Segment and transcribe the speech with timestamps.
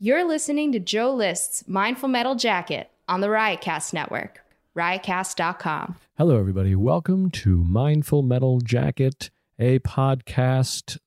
[0.00, 4.44] You're listening to Joe List's Mindful Metal Jacket on the Riotcast Network,
[4.76, 5.96] riotcast.com.
[6.16, 6.76] Hello, everybody.
[6.76, 10.98] Welcome to Mindful Metal Jacket, a podcast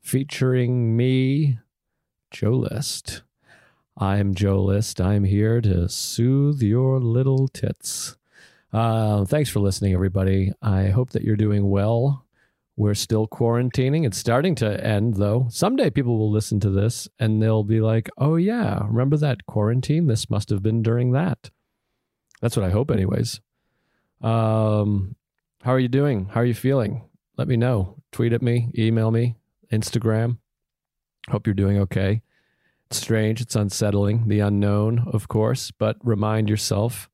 [0.00, 1.58] featuring me,
[2.30, 3.22] Joe List.
[3.96, 5.00] I'm Joe List.
[5.00, 8.16] I'm here to soothe your little tits.
[8.72, 10.52] Uh, thanks for listening, everybody.
[10.62, 12.24] I hope that you're doing well.
[12.80, 14.06] We're still quarantining.
[14.06, 15.48] It's starting to end, though.
[15.50, 20.06] Someday people will listen to this and they'll be like, oh, yeah, remember that quarantine?
[20.06, 21.50] This must have been during that.
[22.40, 23.42] That's what I hope, anyways.
[24.22, 25.14] Um,
[25.60, 26.30] how are you doing?
[26.32, 27.04] How are you feeling?
[27.36, 27.96] Let me know.
[28.12, 29.36] Tweet at me, email me,
[29.70, 30.38] Instagram.
[31.28, 32.22] Hope you're doing okay.
[32.86, 33.42] It's strange.
[33.42, 34.26] It's unsettling.
[34.28, 37.10] The unknown, of course, but remind yourself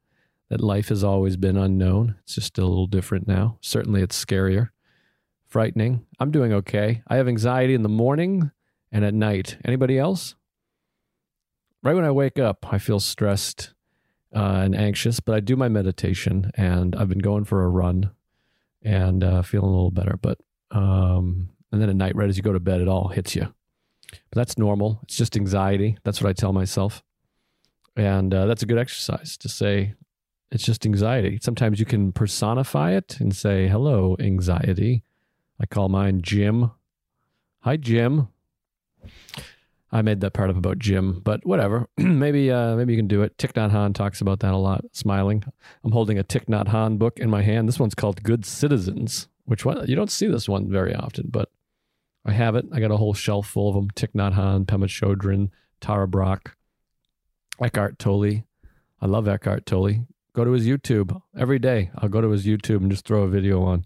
[0.49, 2.15] that life has always been unknown.
[2.23, 3.59] It's just a little different now.
[3.61, 4.69] Certainly, it's scarier
[5.49, 6.07] frightening.
[6.19, 7.03] I'm doing okay.
[7.09, 8.51] I have anxiety in the morning
[8.93, 9.59] and at night.
[9.65, 10.35] Anybody else?
[11.83, 13.73] Right when I wake up, I feel stressed
[14.35, 18.11] uh, and anxious, but I do my meditation and I've been going for a run
[18.83, 20.19] and uh, feeling a little better.
[20.21, 20.39] But,
[20.71, 23.53] um, and then at night, right as you go to bed, it all hits you.
[24.11, 25.01] But that's normal.
[25.05, 25.99] It's just anxiety.
[26.05, 27.03] That's what I tell myself.
[27.97, 29.95] And uh, that's a good exercise to say,
[30.53, 31.39] it's just anxiety.
[31.43, 35.03] Sometimes you can personify it and say, hello, anxiety
[35.59, 36.71] I call mine Jim.
[37.61, 38.29] Hi, Jim.
[39.93, 41.89] I made that part up about Jim, but whatever.
[41.97, 43.39] maybe uh, maybe you can do it.
[43.39, 44.85] Thich Nhat talks about that a lot.
[44.93, 45.45] Smiling.
[45.85, 47.69] I'm holding a Thich Nhat book in my hand.
[47.69, 49.29] This one's called Good Citizens.
[49.45, 49.87] Which one?
[49.87, 51.51] You don't see this one very often, but
[52.25, 52.67] I have it.
[52.73, 53.89] I got a whole shelf full of them.
[53.91, 56.57] Thich Nhat Pema Chodron, Tara Brach,
[57.63, 58.45] Eckhart Tolle.
[59.01, 60.07] I love Eckhart Tolle.
[60.35, 61.91] Go to his YouTube every day.
[61.97, 63.85] I'll go to his YouTube and just throw a video on.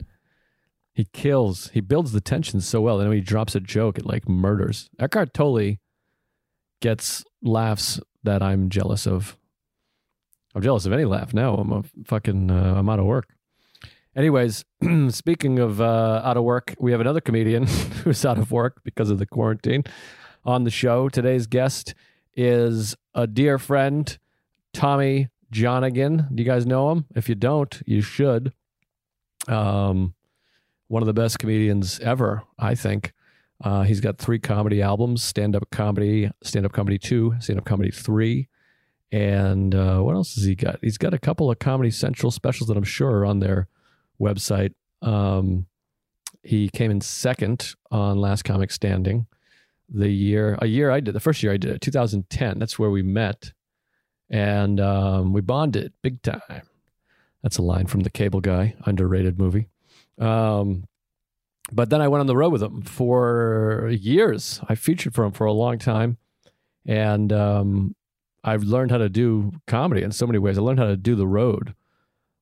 [0.92, 1.70] He kills.
[1.72, 3.00] He builds the tension so well.
[3.00, 4.90] And when he drops a joke, it like murders.
[4.98, 5.76] Eckhart Tolle
[6.80, 9.36] gets laughs that I'm jealous of.
[10.54, 11.54] I'm jealous of any laugh now.
[11.54, 12.50] I'm a fucking.
[12.50, 13.28] Uh, I'm out of work.
[14.16, 14.64] Anyways,
[15.10, 17.66] speaking of uh, out of work, we have another comedian
[18.04, 19.84] who's out of work because of the quarantine
[20.44, 21.08] on the show.
[21.08, 21.94] Today's guest
[22.34, 24.18] is a dear friend,
[24.72, 26.34] Tommy Johnagin.
[26.34, 27.06] Do you guys know him?
[27.14, 28.52] If you don't, you should.
[29.46, 30.14] Um,
[30.90, 33.12] one of the best comedians ever, I think.
[33.62, 37.64] Uh, he's got three comedy albums: stand up comedy, stand up comedy two, stand up
[37.64, 38.48] comedy three,
[39.12, 40.80] and uh, what else has he got?
[40.82, 43.68] He's got a couple of Comedy Central specials that I'm sure are on their
[44.20, 44.74] website.
[45.00, 45.66] Um,
[46.42, 49.28] he came in second on Last Comic Standing.
[49.88, 52.58] The year, a year I did, the first year I did it, 2010.
[52.58, 53.52] That's where we met,
[54.28, 56.62] and um, we bonded big time.
[57.44, 59.68] That's a line from the Cable Guy, underrated movie.
[60.20, 60.84] Um,
[61.72, 64.60] but then I went on the road with him for years.
[64.68, 66.18] I featured for him for a long time,
[66.86, 67.94] and um,
[68.42, 70.58] I've learned how to do comedy in so many ways.
[70.58, 71.74] I learned how to do the road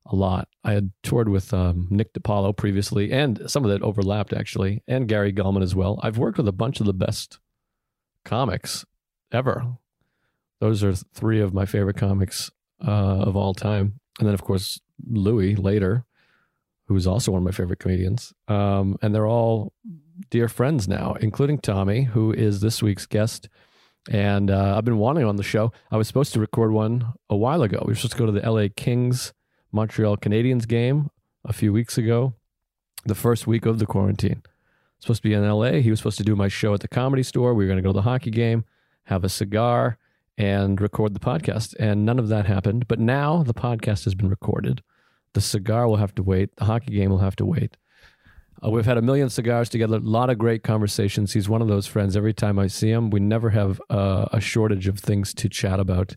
[0.05, 0.47] a lot.
[0.63, 5.07] I had toured with um, Nick DiPaolo previously, and some of that overlapped actually, and
[5.07, 5.99] Gary Gulman as well.
[6.01, 7.39] I've worked with a bunch of the best
[8.25, 8.85] comics
[9.31, 9.77] ever.
[10.59, 12.51] Those are three of my favorite comics
[12.85, 12.91] uh,
[13.21, 16.05] of all time, and then of course Louis later
[16.89, 18.33] who's also one of my favorite comedians.
[18.47, 19.73] Um, and they're all
[20.31, 23.47] dear friends now, including Tommy, who is this week's guest.
[24.09, 25.71] And uh, I've been wanting on the show.
[25.91, 27.83] I was supposed to record one a while ago.
[27.85, 29.33] We were supposed to go to the LA Kings
[29.71, 31.11] Montreal Canadiens game
[31.45, 32.33] a few weeks ago,
[33.05, 34.41] the first week of the quarantine.
[34.97, 35.73] Supposed to be in LA.
[35.73, 37.53] He was supposed to do my show at the comedy store.
[37.53, 38.65] We were going to go to the hockey game,
[39.03, 39.99] have a cigar,
[40.39, 41.75] and record the podcast.
[41.77, 42.87] And none of that happened.
[42.87, 44.81] But now the podcast has been recorded.
[45.33, 46.55] The cigar will have to wait.
[46.55, 47.77] The hockey game will have to wait.
[48.63, 51.33] Uh, we've had a million cigars together, a lot of great conversations.
[51.33, 52.17] He's one of those friends.
[52.17, 55.79] Every time I see him, we never have uh, a shortage of things to chat
[55.79, 56.15] about.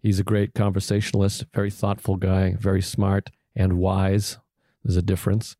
[0.00, 4.38] He's a great conversationalist, very thoughtful guy, very smart and wise.
[4.84, 5.56] There's a difference.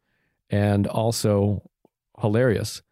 [0.51, 1.69] And also
[2.21, 2.83] hilarious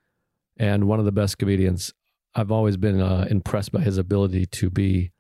[0.57, 1.93] and one of the best comedians.
[2.35, 5.13] I've always been uh, impressed by his ability to be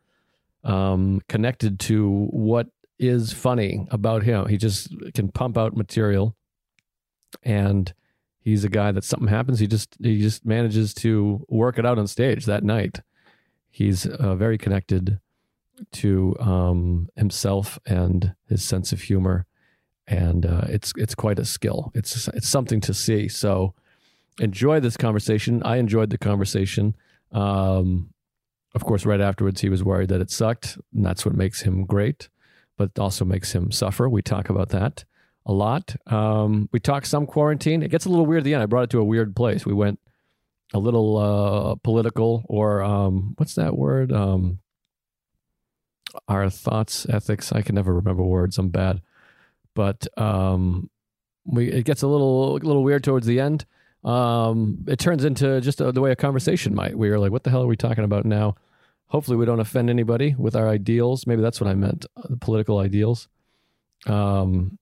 [0.64, 2.69] um, connected to what
[3.02, 4.46] is funny about him.
[4.46, 6.37] He just can pump out material,
[7.43, 7.93] and
[8.40, 9.58] he's a guy that something happens.
[9.58, 13.00] He just he just manages to work it out on stage that night.
[13.70, 15.20] He's uh, very connected
[15.93, 19.46] to um, himself and his sense of humor,
[20.06, 21.90] and uh, it's it's quite a skill.
[21.94, 23.28] It's it's something to see.
[23.28, 23.75] So
[24.38, 25.62] enjoy this conversation.
[25.64, 26.94] I enjoyed the conversation.
[27.32, 28.10] Um,
[28.75, 31.84] of course, right afterwards, he was worried that it sucked, and that's what makes him
[31.84, 32.28] great
[32.82, 34.08] but also makes him suffer.
[34.08, 35.05] We talk about that
[35.46, 35.94] a lot.
[36.06, 37.82] Um, we talk some quarantine.
[37.82, 38.62] It gets a little weird at the end.
[38.62, 39.64] I brought it to a weird place.
[39.64, 40.00] We went
[40.75, 44.12] a little uh, political or um, what's that word?
[44.12, 44.58] Um,
[46.26, 47.52] our thoughts, ethics.
[47.52, 48.58] I can never remember words.
[48.58, 49.00] I'm bad,
[49.75, 50.90] but um,
[51.44, 53.64] we it gets a little a little weird towards the end.
[54.05, 56.99] Um, it turns into just a, the way a conversation might.
[56.99, 58.56] We are like, what the hell are we talking about now?
[59.12, 61.26] Hopefully, we don't offend anybody with our ideals.
[61.26, 63.29] Maybe that's what I meant, uh, the political ideals.
[64.06, 64.79] Um,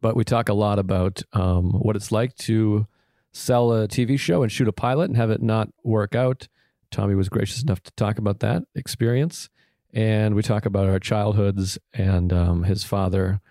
[0.00, 2.86] but we talk a lot about um, what it's like to
[3.32, 6.48] sell a TV show and shoot a pilot and have it not work out.
[6.90, 9.50] Tommy was gracious enough to talk about that experience.
[9.92, 13.42] And we talk about our childhoods and um, his father.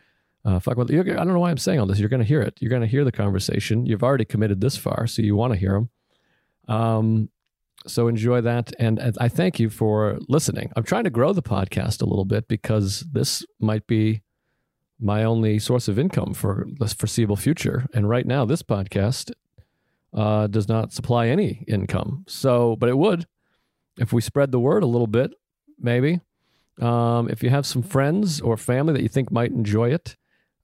[0.44, 2.00] Uh, fuck with, I don't know why I'm saying all this.
[2.00, 2.58] You're going to hear it.
[2.60, 3.86] You're going to hear the conversation.
[3.86, 6.76] You've already committed this far, so you want to hear them.
[6.76, 7.30] Um,
[7.88, 8.74] so enjoy that.
[8.80, 10.72] And, I thank you for listening.
[10.76, 14.22] I'm trying to grow the podcast a little bit because this might be
[15.00, 17.88] my only source of income for the foreseeable future.
[17.94, 19.32] And right now, this podcast
[20.14, 22.24] uh, does not supply any income.
[22.28, 23.26] So, but it would
[23.98, 25.34] if we spread the word a little bit,
[25.80, 26.22] maybe.
[26.82, 30.16] Um, if you have some friends or family that you think might enjoy it,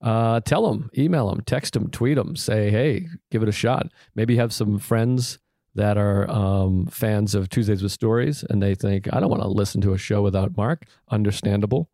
[0.02, 3.92] uh, tell them, email them, text them, tweet them, say, hey, give it a shot.
[4.16, 5.40] Maybe you have some friends
[5.76, 9.48] that are um, fans of Tuesdays with Stories and they think, I don't want to
[9.48, 10.86] listen to a show without Mark.
[11.10, 11.90] Understandable.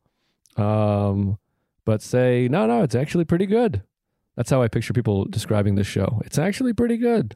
[0.55, 1.37] Um,
[1.83, 3.83] but say, no, no, it's actually pretty good.
[4.35, 6.21] That's how I picture people describing this show.
[6.25, 7.35] It's actually pretty good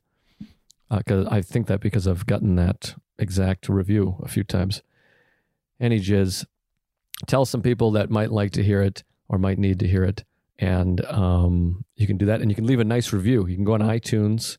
[0.89, 4.81] because uh, I think that because I've gotten that exact review a few times.
[5.79, 6.45] Any jizz,
[7.27, 10.25] tell some people that might like to hear it or might need to hear it,
[10.57, 12.41] and um, you can do that.
[12.41, 13.47] And you can leave a nice review.
[13.47, 14.57] You can go on iTunes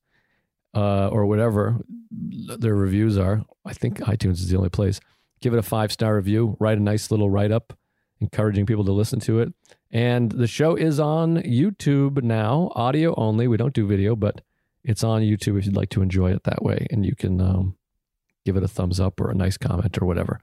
[0.75, 1.81] uh, or whatever
[2.11, 3.45] their reviews are.
[3.65, 5.01] I think iTunes is the only place.
[5.41, 6.57] Give it a five star review.
[6.61, 7.77] Write a nice little write up,
[8.21, 9.53] encouraging people to listen to it.
[9.91, 13.49] And the show is on YouTube now, audio only.
[13.49, 14.43] We don't do video, but
[14.85, 17.77] it's on YouTube if you'd like to enjoy it that way, and you can um,
[18.45, 20.41] give it a thumbs up or a nice comment or whatever.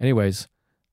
[0.00, 0.48] Anyways,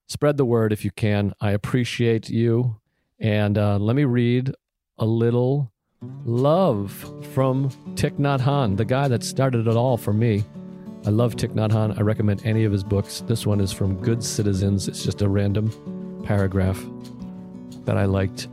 [0.07, 1.33] spread the word if you can.
[1.41, 2.79] I appreciate you.
[3.19, 4.53] And uh, let me read
[4.97, 5.72] a little
[6.25, 6.91] love
[7.33, 10.43] from Thich Nhat Hanh, the guy that started it all for me.
[11.05, 11.97] I love Thich Nhat Hanh.
[11.97, 13.21] I recommend any of his books.
[13.27, 14.87] This one is from Good Citizens.
[14.87, 15.69] It's just a random
[16.23, 16.81] paragraph
[17.85, 18.47] that I liked.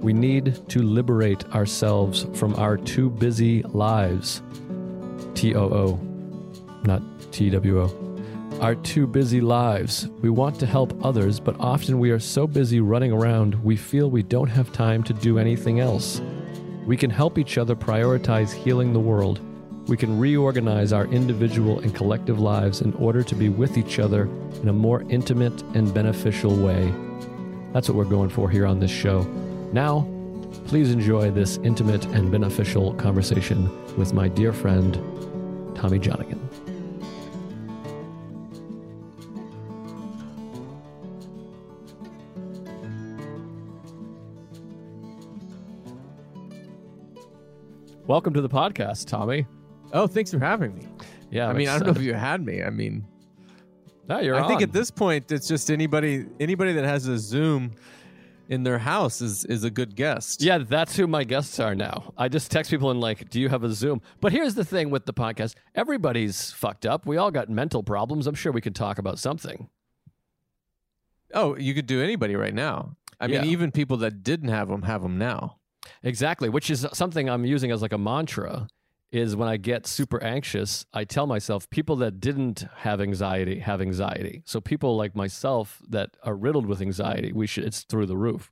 [0.00, 4.42] We need to liberate ourselves from our too busy lives.
[5.34, 6.00] T O O,
[6.84, 7.02] not
[7.32, 8.02] T W O.
[8.60, 10.08] Our too busy lives.
[10.22, 14.10] We want to help others, but often we are so busy running around, we feel
[14.10, 16.20] we don't have time to do anything else.
[16.86, 19.40] We can help each other prioritize healing the world.
[19.88, 24.28] We can reorganize our individual and collective lives in order to be with each other
[24.62, 26.94] in a more intimate and beneficial way.
[27.72, 29.22] That's what we're going for here on this show.
[29.72, 30.08] Now,
[30.66, 34.94] please enjoy this intimate and beneficial conversation with my dear friend,
[35.76, 36.45] Tommy Johnagin.
[48.06, 49.48] Welcome to the podcast, Tommy.
[49.92, 50.86] Oh, thanks for having me.
[51.28, 52.62] Yeah, I mean, I don't know if uh, you had me.
[52.62, 53.04] I mean,
[54.08, 57.72] No, you're I think at this point, it's just anybody anybody that has a Zoom
[58.48, 60.40] in their house is is a good guest.
[60.40, 62.12] Yeah, that's who my guests are now.
[62.16, 64.00] I just text people and like, do you have a Zoom?
[64.20, 67.06] But here's the thing with the podcast: everybody's fucked up.
[67.06, 68.28] We all got mental problems.
[68.28, 69.68] I'm sure we could talk about something.
[71.34, 72.96] Oh, you could do anybody right now.
[73.18, 75.56] I mean, even people that didn't have them have them now.
[76.02, 78.68] Exactly, which is something I'm using as like a mantra.
[79.12, 83.80] Is when I get super anxious, I tell myself people that didn't have anxiety have
[83.80, 84.42] anxiety.
[84.44, 88.50] So people like myself that are riddled with anxiety, we should it's through the roof.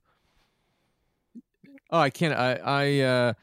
[1.91, 2.33] Oh, I can't.
[2.33, 3.33] I I uh,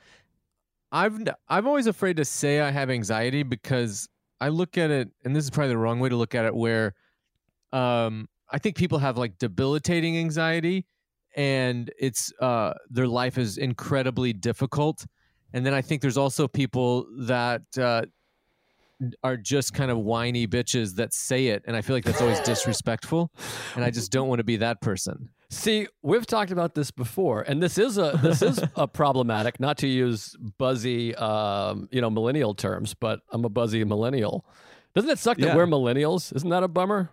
[0.90, 1.18] I've
[1.48, 4.08] I'm always afraid to say I have anxiety because
[4.40, 6.54] I look at it, and this is probably the wrong way to look at it.
[6.54, 6.94] Where,
[7.72, 10.86] um, I think people have like debilitating anxiety,
[11.34, 15.06] and it's uh their life is incredibly difficult,
[15.52, 18.02] and then I think there's also people that uh
[19.24, 22.38] are just kind of whiny bitches that say it, and I feel like that's always
[22.40, 23.32] disrespectful,
[23.74, 25.28] and I just don't want to be that person.
[25.50, 29.58] See, we've talked about this before, and this is a this is a problematic.
[29.60, 34.46] Not to use buzzy, um, you know, millennial terms, but I'm a buzzy millennial.
[34.94, 35.56] Doesn't it suck that Yeah.
[35.56, 36.34] we're millennials?
[36.36, 37.10] Isn't that a bummer?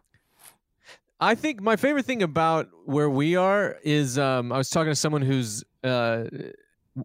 [1.19, 4.95] I think my favorite thing about where we are is um, I was talking to
[4.95, 6.25] someone who's uh,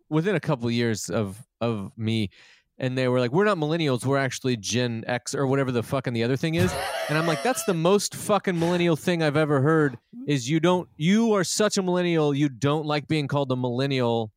[0.08, 2.30] within a couple of years of of me,
[2.78, 4.04] and they were like, "We're not millennials.
[4.04, 6.72] We're actually Gen X or whatever the fucking the other thing is."
[7.08, 9.98] And I'm like, "That's the most fucking millennial thing I've ever heard.
[10.28, 12.32] Is you don't you are such a millennial.
[12.32, 14.30] You don't like being called a millennial,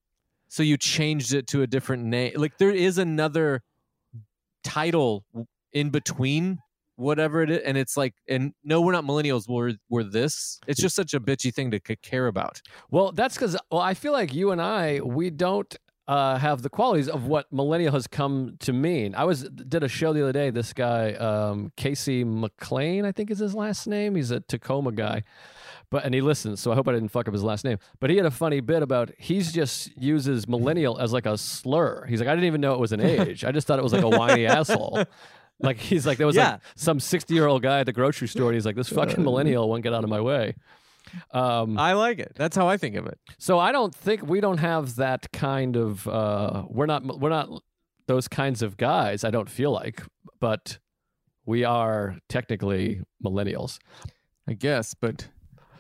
[0.48, 2.34] so you changed it to a different name.
[2.36, 3.62] Like there is another
[4.64, 5.24] title
[5.72, 6.60] in between
[6.98, 10.82] whatever it is and it's like and no we're not millennials we're we're this it's
[10.82, 12.62] just such a bitchy thing to care about
[12.92, 15.74] Well, that's because well, I feel like you and I we don't
[16.08, 19.14] uh, have the qualities of what millennial has come to mean.
[19.14, 20.50] I was did a show the other day.
[20.52, 24.16] This guy, um, Casey McLean, I think is his last name.
[24.16, 25.24] He's a Tacoma guy,
[25.90, 27.78] but and he listens, so I hope I didn't fuck up his last name.
[28.00, 32.06] But he had a funny bit about he's just uses millennial as like a slur.
[32.06, 33.44] He's like, I didn't even know it was an age.
[33.44, 35.04] I just thought it was like a whiny asshole.
[35.60, 36.52] Like he's like there was Yeah.
[36.54, 38.50] like some sixty year old guy at the grocery store.
[38.50, 40.56] And he's like, this fucking millennial won't get out of my way.
[41.32, 44.42] Um, i like it that's how i think of it so I don't think we
[44.42, 47.48] don't have that kind of uh we're not we're not
[48.08, 50.04] those kinds of guys, I don't feel like,
[50.42, 50.80] but
[51.46, 53.80] we are technically millennials.
[54.50, 55.30] i guess but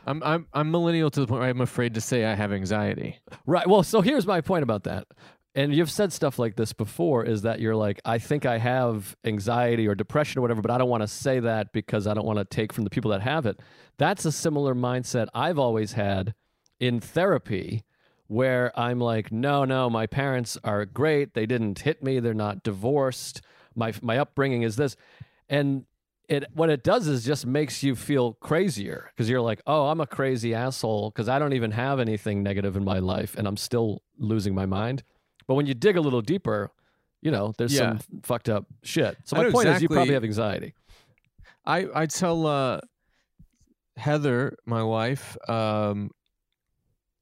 [0.05, 3.19] i'm i'm i'm millennial to the point where i'm afraid to say i have anxiety
[3.46, 3.67] Right.
[3.67, 5.07] Well, so here's my point about that.
[5.58, 9.16] And you've said stuff like this before is that you're like, I think I have
[9.26, 12.28] anxiety or depression or whatever, but I don't want to say that because I don't
[12.28, 13.60] want to take from the people that have it.
[13.98, 16.36] That's a similar mindset I've always had
[16.80, 17.84] in therapy
[18.28, 21.34] where I'm like, no, no, my parents are great.
[21.34, 22.20] They didn't hit me.
[22.20, 23.42] They're not divorced.
[23.74, 24.96] My my upbringing is this.
[25.50, 25.86] And
[26.30, 30.02] it what it does is just makes you feel crazier because you're like, oh, I'm
[30.02, 33.58] a crazy asshole because I don't even have anything negative in my life and I'm
[33.58, 35.04] still losing my mind.
[35.48, 36.72] But when you dig a little deeper,
[37.22, 37.98] you know, there's Yeah.
[37.98, 39.18] some fucked up shit.
[39.24, 40.74] So my point is, you probably have anxiety.
[41.66, 42.80] I I tell uh,
[43.96, 46.12] Heather, my wife, um,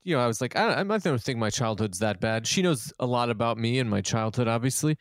[0.03, 2.45] you know, I was like, I, I'm not think my childhood's that bad.
[2.45, 4.97] She knows a lot about me and my childhood, obviously,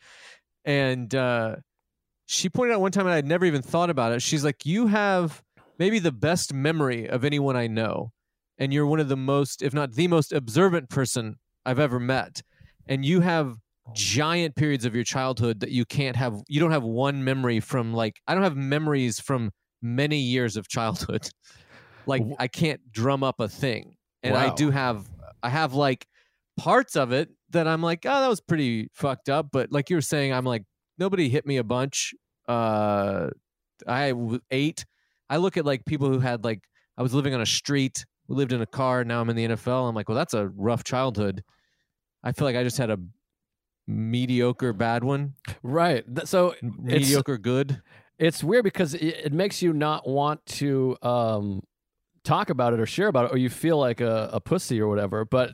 [0.63, 1.57] and uh,
[2.25, 4.21] she pointed out one time, and I'd never even thought about it.
[4.21, 5.43] She's like, you have
[5.77, 8.11] maybe the best memory of anyone I know,
[8.57, 12.41] and you're one of the most, if not the most observant person I've ever met,
[12.87, 13.55] and you have
[13.93, 17.93] giant periods of your childhood that you can't have you don't have one memory from
[17.93, 19.51] like i don't have memories from
[19.81, 21.29] many years of childhood.
[22.07, 23.95] Like i can't drum up a thing.
[24.21, 25.09] And i do have
[25.41, 26.05] i have like
[26.55, 29.47] parts of it that i'm like oh that was pretty fucked up.
[29.51, 30.61] But like you were saying i'm like
[30.99, 32.13] nobody hit me a bunch.
[32.47, 33.31] Uh
[33.87, 34.13] i
[34.51, 34.85] ate.
[35.31, 36.61] I look at like people who had like
[36.95, 39.47] i was living on a street we lived in a car now i'm in the
[39.47, 41.43] nfl i'm like well that's a rough childhood
[42.25, 42.99] i feel like i just had a
[43.87, 46.03] mediocre bad one Right.
[46.25, 47.81] So it's, mediocre good
[48.17, 51.63] it's weird because it, it makes you not want to um,
[52.23, 54.87] talk about it or share about it, or you feel like a, a pussy or
[54.87, 55.25] whatever.
[55.25, 55.51] But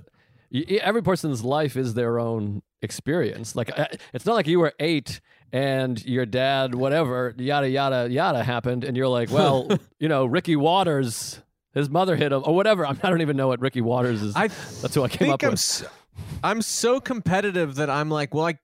[0.51, 3.55] y- y- every person's life is their own experience.
[3.55, 8.43] Like uh, it's not like you were eight and your dad, whatever, yada yada yada
[8.43, 9.67] happened, and you're like, well,
[9.99, 11.41] you know, Ricky Waters,
[11.73, 12.85] his mother hit him or whatever.
[12.85, 14.35] I don't even know what Ricky Waters is.
[14.35, 15.91] i That's who I came up I'm, with.
[16.43, 18.57] I'm so competitive that i'm like well i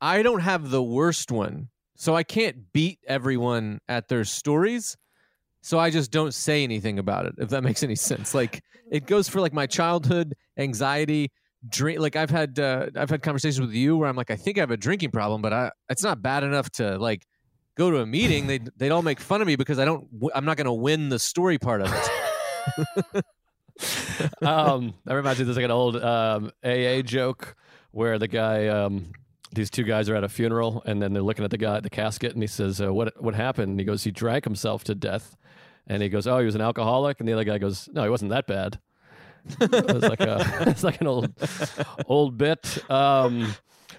[0.00, 1.68] i don't have the worst one.
[1.96, 4.96] So i can't beat everyone at their stories.
[5.62, 8.34] So i just don't say anything about it if that makes any sense.
[8.34, 11.30] Like it goes for like my childhood anxiety
[11.68, 14.56] drink like i've had uh, i've had conversations with you where i'm like i think
[14.56, 17.26] i have a drinking problem but i it's not bad enough to like
[17.76, 18.46] go to a meeting.
[18.46, 21.08] They they'd all make fun of me because i don't I'm not going to win
[21.08, 23.24] the story part of it
[24.42, 25.44] um, that reminds me.
[25.44, 27.56] There's like an old um, AA joke
[27.90, 29.12] where the guy, um,
[29.52, 31.82] these two guys are at a funeral, and then they're looking at the guy at
[31.82, 34.84] the casket, and he says, uh, "What what happened?" And he goes, "He drank himself
[34.84, 35.36] to death."
[35.86, 38.10] And he goes, "Oh, he was an alcoholic." And the other guy goes, "No, he
[38.10, 38.78] wasn't that bad."
[39.60, 41.32] it was like a, it's like an old
[42.06, 42.90] old bit.
[42.90, 43.54] Um,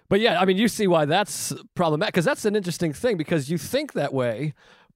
[0.09, 3.49] but yeah, I mean, you see why that's problematic because that's an interesting thing because
[3.49, 4.53] you think that way,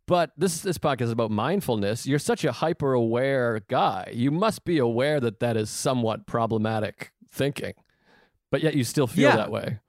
[0.07, 2.05] but this this podcast is about mindfulness.
[2.05, 4.11] You're such a hyper aware guy.
[4.13, 7.73] You must be aware that that is somewhat problematic thinking,
[8.49, 9.35] but yet you still feel Yeah.
[9.37, 9.79] that way.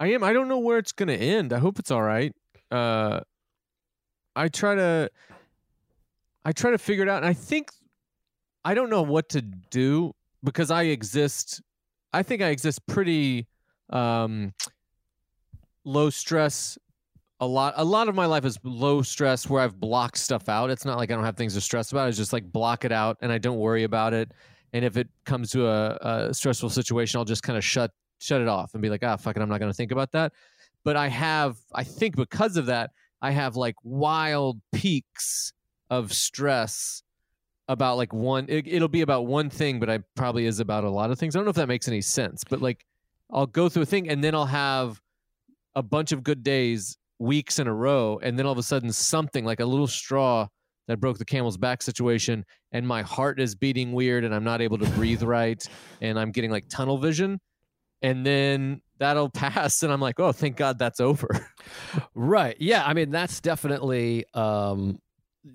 [0.00, 0.22] I am.
[0.24, 1.52] I don't know where it's going to end.
[1.52, 2.34] I hope it's all right.
[2.70, 3.20] Uh,
[4.34, 5.10] I try to,
[6.44, 7.70] I try to figure it out, and I think
[8.64, 10.14] I don't know what to do
[10.44, 11.62] because I exist.
[12.12, 13.46] I think I exist pretty
[13.90, 14.52] um,
[15.84, 16.76] low stress.
[17.40, 17.74] A lot.
[17.76, 20.70] A lot of my life is low stress, where I've blocked stuff out.
[20.70, 22.08] It's not like I don't have things to stress about.
[22.08, 24.32] It's just like block it out, and I don't worry about it.
[24.72, 28.40] And if it comes to a, a stressful situation, I'll just kind of shut shut
[28.40, 30.32] it off and be like, ah, fuck it, I'm not going to think about that.
[30.84, 32.90] But I have, I think because of that,
[33.20, 35.52] I have like wild peaks
[35.90, 37.02] of stress
[37.68, 40.90] about like one, it, it'll be about one thing, but I probably is about a
[40.90, 41.34] lot of things.
[41.34, 42.86] I don't know if that makes any sense, but like
[43.30, 45.00] I'll go through a thing and then I'll have
[45.74, 48.18] a bunch of good days, weeks in a row.
[48.22, 50.48] And then all of a sudden, something like a little straw
[50.88, 54.60] that broke the camel's back situation, and my heart is beating weird and I'm not
[54.60, 55.60] able to breathe right
[56.00, 57.40] and I'm getting like tunnel vision
[58.02, 61.48] and then that'll pass and i'm like oh thank god that's over
[62.14, 62.56] Right.
[62.60, 62.84] Yeah.
[62.86, 65.00] I mean, that's definitely um,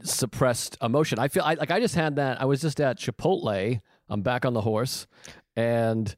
[0.03, 1.19] suppressed emotion.
[1.19, 2.41] I feel I, like I just had that.
[2.41, 3.79] I was just at Chipotle.
[4.09, 5.07] I'm back on the horse,
[5.55, 6.13] and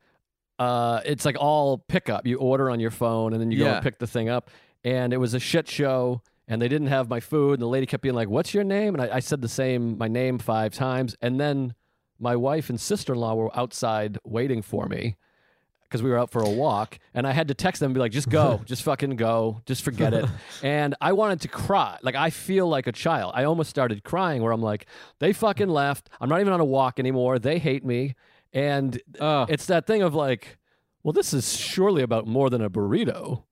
[0.59, 2.25] uh, it's like all pickup.
[2.25, 3.75] You order on your phone, and then you go Yeah.
[3.75, 4.49] and pick the thing up.
[4.83, 6.21] And it was a shit show.
[6.47, 7.53] And they didn't have my food.
[7.53, 9.97] And the lady kept being like, "What's your name?" And I, I said the same
[9.97, 11.15] my name five times.
[11.21, 11.73] And then
[12.19, 15.15] my wife and sister in law were outside waiting for me
[15.93, 17.99] because we were out for a walk and I had to text them and be
[17.99, 20.25] like, just go, just fucking go, just forget it.
[20.63, 21.99] and I wanted to cry.
[22.01, 23.33] Like, I feel like a child.
[23.35, 24.87] I almost started crying where I'm like,
[25.19, 26.09] they fucking left.
[26.19, 27.37] I'm not even on a walk anymore.
[27.37, 28.15] They hate me.
[28.53, 30.57] And oh it's that thing of like,
[31.03, 33.43] well, this is surely about more than a burrito.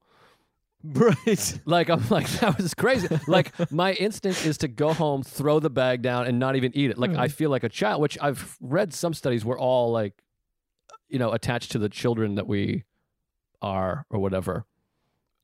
[0.84, 3.08] Right Like, I'm like, that was crazy.
[3.28, 6.92] like, my instinct is to go home, throw the bag down, and not even eat
[6.92, 6.98] it.
[6.98, 7.32] Like, I hmm.
[7.32, 10.14] feel like a child, which I've read some studies were all like,
[11.08, 12.84] you know, attached to the children that we
[13.62, 14.66] are or whatever.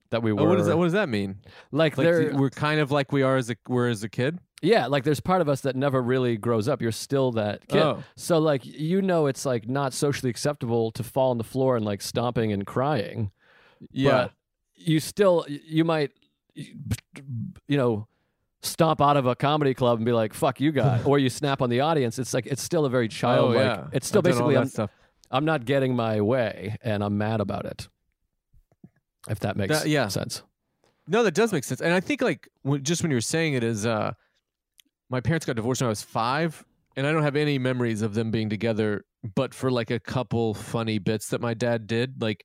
[0.09, 0.41] That we were.
[0.41, 1.39] oh, what does that what does that mean
[1.73, 4.87] like, like we're kind of like we are as a we're as a kid yeah,
[4.87, 6.81] like there's part of us that never really grows up.
[6.81, 7.81] You're still that kid.
[7.81, 8.03] Oh.
[8.15, 11.85] So, like, you know, it's like not socially acceptable to fall on the floor and
[11.85, 13.31] like stomping and crying.
[13.91, 14.31] yeah but
[14.77, 16.11] you still you might
[16.55, 18.07] you know
[18.61, 21.61] stomp out of a comedy club and be like fuck you guys or you snap
[21.61, 24.23] on the audience it's like it's still a very oh childlike yeah it's still I've
[24.23, 24.91] basically I'm, stuff
[25.29, 27.87] I'm not getting my way and i'm mad about it
[29.29, 30.07] if that makes That- yeah.
[30.07, 30.41] sense
[31.07, 31.81] No, that does make sense.
[31.81, 32.49] And I think like
[32.81, 34.11] just when you were saying it is, uh,
[35.09, 36.65] my parents got divorced when I was five,
[36.97, 39.05] and I don't have any memories of them being together,
[39.35, 42.21] but for like a couple funny bits that my dad did.
[42.21, 42.43] Like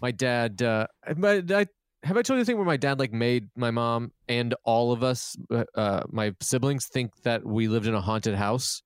[0.00, 0.86] my dad, uh,
[1.16, 1.66] my, I,
[2.02, 4.92] have I told you the thing where my dad like made my mom and all
[4.92, 8.82] of us, uh, uh, my siblings, think that we lived in a haunted house.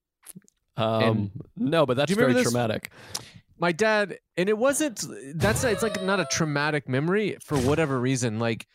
[0.77, 2.91] um And- no but that's Do you remember very traumatic.
[3.59, 8.39] My dad and it wasn't that's it's like not a traumatic memory for whatever reason.
[8.39, 8.67] Like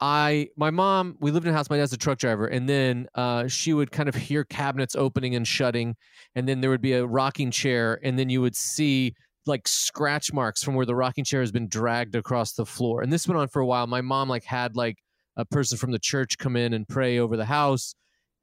[0.00, 3.06] i my mom we lived in a house my dad's a truck driver and then
[3.14, 5.94] uh, she would kind of hear cabinets opening and shutting
[6.34, 9.14] and then there would be a rocking chair and then you would see
[9.46, 13.02] like scratch marks from where the rocking chair has been dragged across the floor.
[13.02, 13.86] And this went on for a while.
[13.86, 14.98] My mom like had like
[15.36, 17.94] a person from the church come in and pray over the house.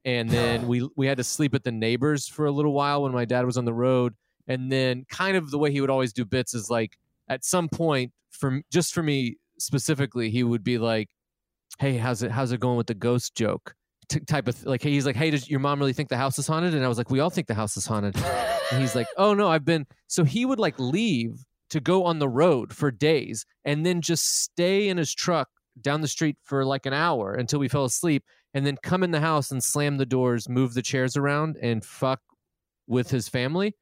[0.04, 3.12] And then we we had to sleep at the neighbors for a little while when
[3.12, 4.14] my dad was on the road.
[4.48, 6.96] And then kind of the way he would always do bits is like
[7.28, 11.08] at some point for just for me specifically he would be like
[11.78, 13.74] hey how's it how's it going with the ghost joke
[14.08, 16.46] T- type of like he's like hey does your mom really think the house is
[16.46, 18.16] haunted and i was like we all think the house is haunted
[18.72, 22.18] and he's like oh no i've been so he would like leave to go on
[22.18, 25.48] the road for days and then just stay in his truck
[25.80, 29.12] down the street for like an hour until we fell asleep and then come in
[29.12, 32.20] the house and slam the doors move the chairs around and fuck
[32.86, 33.74] with his family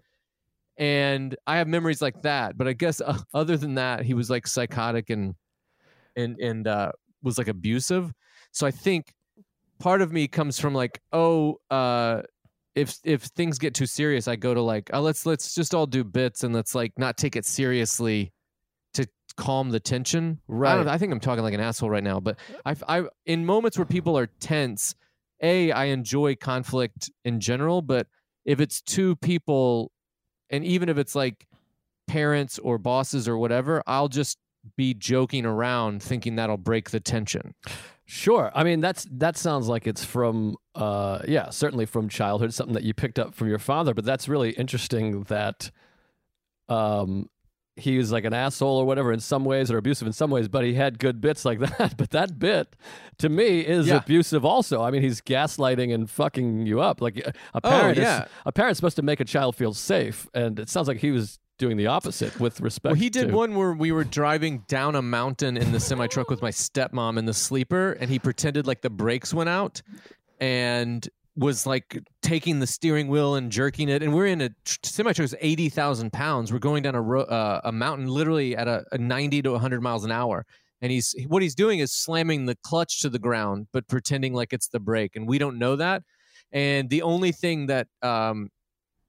[0.81, 2.57] and I have memories like that.
[2.57, 5.35] But I guess uh, other than that, he was like psychotic and
[6.17, 8.13] and and uh, was like abusive.
[8.51, 9.13] So I think
[9.81, 12.23] part of me comes from like, oh, uh,
[12.77, 15.87] if if things get too serious, I go to like, oh, let's let's just all
[15.87, 18.33] do bits and let's like not take it seriously
[18.95, 20.39] to calm the tension.
[20.49, 20.75] I, Right.
[20.77, 23.77] don't, I think I'm talking like an asshole right now, but I I in moments
[23.77, 24.95] where people are tense,
[25.43, 28.07] a I enjoy conflict in general, but
[28.45, 29.91] if it's two people
[30.51, 31.47] and even if it's like
[32.07, 34.39] parents or bosses or whatever, I'll just
[34.77, 37.55] be joking around thinking that'll break the tension.
[38.13, 38.51] Sure.
[38.55, 42.83] I mean, that's that sounds like it's from, uh, yeah, certainly from childhood, something that
[42.83, 43.95] you picked up from your father.
[43.95, 45.71] But that's really interesting that,
[46.69, 47.29] um,
[47.77, 50.49] he was like an asshole or whatever in some ways, or abusive in some ways.
[50.49, 51.97] But he had good bits like that.
[51.97, 52.75] But that bit,
[53.19, 53.99] to me, is Yeah.
[53.99, 54.83] abusive also.
[54.83, 57.01] I mean, he's gaslighting and fucking you up.
[57.01, 60.59] Like a Oh, parent, is- a parent's supposed to make a child feel safe, and
[60.59, 62.91] it sounds like he was doing the opposite with respect.
[62.93, 66.09] Well, he did to- one where we were driving down a mountain in the semi
[66.09, 69.81] truck with my stepmom in the sleeper, and he pretended like the brakes went out
[70.41, 74.03] and was like taking the steering wheel and jerking it.
[74.03, 74.51] And we're in a
[74.83, 76.53] semi truck, eighty thousand pounds.
[76.53, 79.83] We're going down a ro- uh, a mountain literally at a, a ninety to hundred
[79.83, 80.45] miles an hour.
[80.83, 84.55] And he's what he's doing is slamming the clutch to the ground, but pretending like
[84.55, 86.03] it's the brake, and we don't know that.
[86.53, 88.49] And the only thing that um,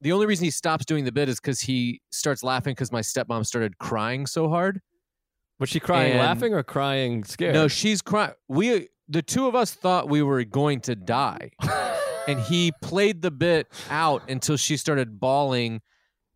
[0.02, 3.02] the only reason he stops doing the bit is because he starts laughing because my
[3.02, 4.82] stepmom started crying so hard.
[5.60, 7.54] Was she crying and- laughing or crying scared?
[7.54, 8.34] No, she's crying.
[8.48, 11.52] We the two of us thought we were going to die,
[12.28, 15.82] and he played the bit out until she started bawling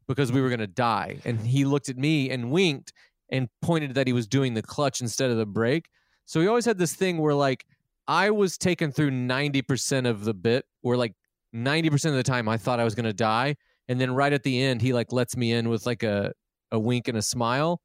[0.08, 1.20] because we were going to die.
[1.26, 2.94] And he looked at me and winked
[3.30, 5.90] and pointed that he was doing the clutch instead of the brake.
[6.28, 7.66] So he always had this thing where like
[8.08, 11.14] I was taken through ninety percent of the bit, where like
[11.56, 13.56] ninety percent of the time I thought I was going to die,
[13.88, 16.34] and then right at the end he like lets me in with like a
[16.72, 17.82] a wink and a smile.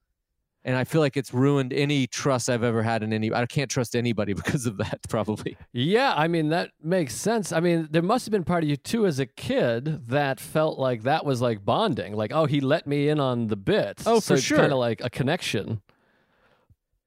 [0.63, 3.33] and I feel like it's ruined any trust I've ever had in any.
[3.33, 5.01] I can't trust anybody because of that.
[5.09, 5.57] Probably.
[5.73, 7.51] Yeah, I mean that makes sense.
[7.53, 10.79] I mean, there must have been part of you too as a kid that felt
[10.79, 12.15] like that was like bonding.
[12.15, 14.03] Like, oh, he let me in on the bit.
[14.05, 14.59] Oh, so for it's sure.
[14.59, 15.81] Kind of like a connection.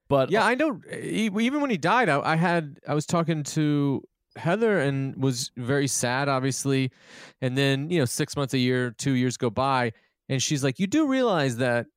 [0.08, 0.82] But Yeah, uh I know.
[0.92, 4.04] Even when he died, I, I had I was talking to
[4.36, 6.92] Heather and was very sad, obviously.
[7.42, 9.92] And then you know, six months, a year, two years go by,
[10.30, 11.88] and she's like, "You do realize that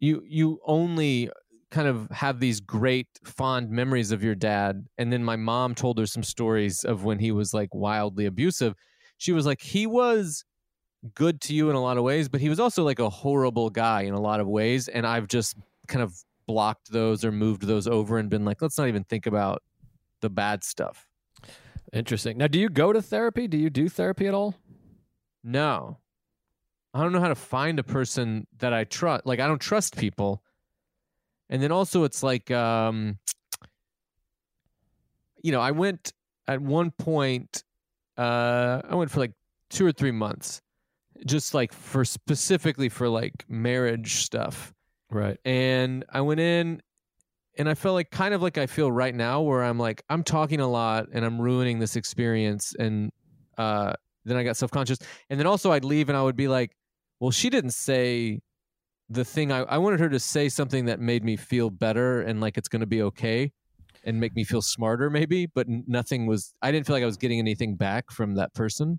[0.00, 1.30] you you only
[1.70, 5.98] kind of have these great fond memories of your dad." And then my mom told
[5.98, 8.74] her some stories of when he was like wildly abusive.
[9.18, 10.44] She was like, "He was."
[11.14, 13.70] good to you in a lot of ways but he was also like a horrible
[13.70, 15.54] guy in a lot of ways and i've just
[15.86, 16.12] kind of
[16.46, 19.62] blocked those or moved those over and been like, let's not even think about
[20.20, 21.06] the bad stuff.
[21.92, 22.38] Interesting.
[22.38, 23.46] Now, do you go to therapy?
[23.48, 24.54] Do you do therapy at all?
[25.42, 25.98] No.
[26.92, 29.26] I don't know how to find a person that I trust.
[29.26, 30.42] Like I don't trust people.
[31.50, 33.18] And then also it's like um
[35.42, 36.12] you know, I went
[36.48, 37.62] at one point
[38.16, 39.32] uh I went for like
[39.70, 40.62] 2 or 3 months
[41.26, 44.72] just like for specifically for like marriage stuff.
[45.10, 45.38] Right.
[45.44, 46.82] and I went in
[47.58, 50.22] and I felt like kind of like I feel right now where I'm like I'm
[50.22, 53.10] talking a lot and I'm ruining this experience and
[53.58, 54.98] uh then I got self-conscious.
[55.30, 56.76] And then also I'd leave and I would be like
[57.20, 58.40] well she didn't say
[59.08, 62.40] the thing I, I wanted her to say something that made me feel better and
[62.40, 63.52] like it's going to be okay
[64.04, 67.16] and make me feel smarter maybe but nothing was I didn't feel like I was
[67.16, 68.98] getting anything back from that person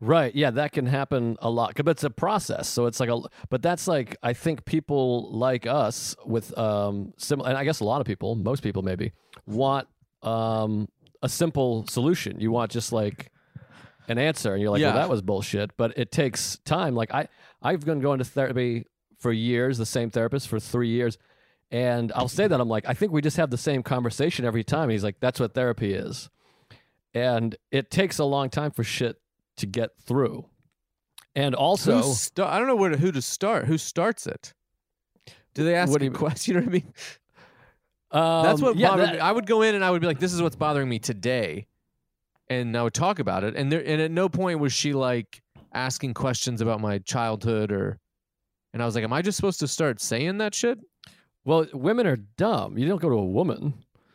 [0.00, 0.34] Right.
[0.34, 1.74] Yeah, that can happen a lot.
[1.76, 2.68] But it's a process.
[2.68, 7.48] So it's like a but that's like I think people like us with um similar
[7.48, 9.12] and I guess a lot of people, most people maybe,
[9.46, 9.88] want
[10.22, 10.88] um
[11.22, 12.40] a simple solution.
[12.40, 13.30] You want just like
[14.08, 14.88] an answer and you're like, Yeah.
[14.88, 15.76] well that was bullshit.
[15.76, 16.94] But it takes time.
[16.94, 17.28] Like I
[17.62, 18.86] I've been going to therapy
[19.18, 21.16] for years, the same therapist for three years.
[21.70, 24.62] And I'll say that I'm like, I think we just have the same conversation every
[24.62, 24.90] time.
[24.90, 26.28] He's like, that's what therapy is.
[27.14, 29.16] And it takes a long time for shit
[29.56, 30.46] to get through.
[31.36, 34.54] And also, sta- I don't know where to, who to start who starts it
[35.54, 36.92] do they ask What do a question you know what I mean
[38.10, 39.20] um, That's what yeah, bothered that- me.
[39.20, 41.66] I would go in and I would be like, "This is what's bothering me today,"
[42.48, 43.56] and I would talk about it.
[43.56, 47.98] And there, and at no point was she like asking questions about my childhood or.
[48.72, 50.78] And I was like, "Am I just supposed to start saying that shit?"
[51.44, 52.78] Well, women are dumb.
[52.78, 53.74] You don't go to a woman.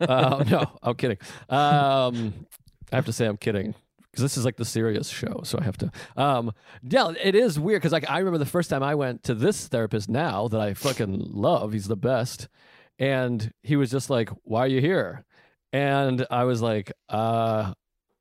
[0.00, 1.18] uh, no, I'm kidding.
[1.48, 2.46] Um,
[2.92, 3.74] I have to say I'm kidding
[4.10, 5.90] because this is like the serious show, so I have to.
[6.16, 9.34] Um, yeah, it is weird because like I remember the first time I went to
[9.34, 11.72] this therapist now that I fucking love.
[11.72, 12.48] He's the best,
[12.98, 15.24] and he was just like, "Why are you here?"
[15.72, 17.74] And I was like, "Uh."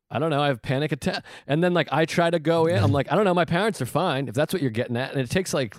[0.10, 0.42] I don't know.
[0.42, 2.82] I have panic attack, and then like I try to go in.
[2.82, 3.34] I'm like, I don't know.
[3.34, 4.30] My parents are fine.
[4.30, 5.76] If that's what you're getting at, and it takes like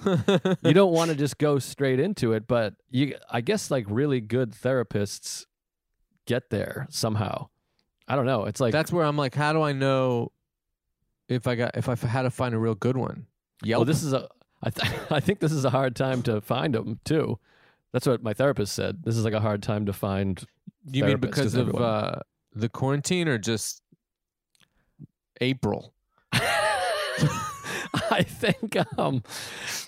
[0.62, 4.20] you don't want to just go straight into it, but you I guess like really
[4.20, 5.46] good therapists
[6.26, 7.48] get there somehow.
[8.08, 8.44] I don't know.
[8.46, 10.32] It's like That's where I'm like, "How do I know
[11.28, 13.26] if I got if I had to find a real good one?"
[13.62, 13.76] Yeah.
[13.76, 14.28] well, this is a
[14.62, 17.38] I th- I think this is a hard time to find them too.
[17.92, 19.02] That's what my therapist said.
[19.04, 20.42] This is like a hard time to find.
[20.90, 22.16] You mean because of uh,
[22.54, 23.82] the quarantine or just
[25.40, 25.92] April?
[28.10, 29.22] I think um,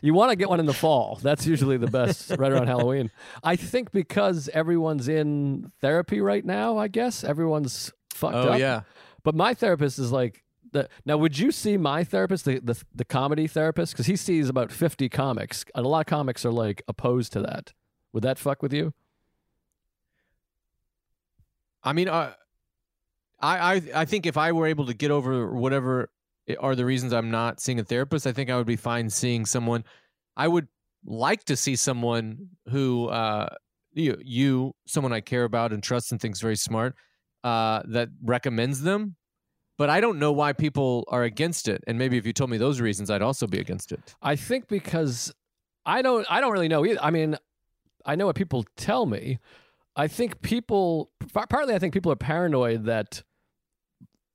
[0.02, 1.18] you want to get one in the fall.
[1.22, 3.10] That's usually the best, right around Halloween.
[3.42, 6.78] I think because everyone's in therapy right now.
[6.78, 8.58] I guess everyone's fucked Oh up.
[8.60, 8.82] yeah.
[9.22, 11.16] But my therapist is like the now.
[11.16, 15.08] Would you see my therapist, the the, the comedy therapist, because he sees about fifty
[15.08, 17.72] comics, and a lot of comics are like opposed to that.
[18.12, 18.92] Would that fuck with you?
[21.82, 22.32] I mean, uh,
[23.40, 26.10] I, I I think if I were able to get over whatever
[26.58, 29.46] are the reasons I'm not seeing a therapist, I think I would be fine seeing
[29.46, 29.84] someone.
[30.36, 30.68] I would
[31.04, 33.48] like to see someone who uh,
[33.92, 36.94] you you someone I care about and trust and thinks very smart
[37.44, 39.16] uh, that recommends them.
[39.78, 41.82] But I don't know why people are against it.
[41.86, 44.14] And maybe if you told me those reasons, I'd also be against it.
[44.20, 45.32] I think because
[45.86, 47.02] I don't I don't really know either.
[47.02, 47.36] I mean,
[48.04, 49.38] I know what people tell me.
[49.96, 53.22] I think people partly I think people are paranoid that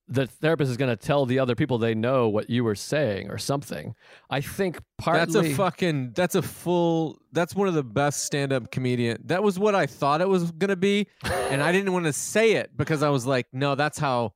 [0.08, 3.30] the therapist is going to tell the other people they know what you were saying
[3.32, 3.96] or something.
[4.30, 6.12] I think partly That's a fucking.
[6.16, 7.20] That's a full.
[7.32, 9.22] That's one of the best stand-up comedian.
[9.26, 12.54] That was what I thought it was gonna be, and I didn't want to say
[12.54, 14.34] it because I was like, no, that's how.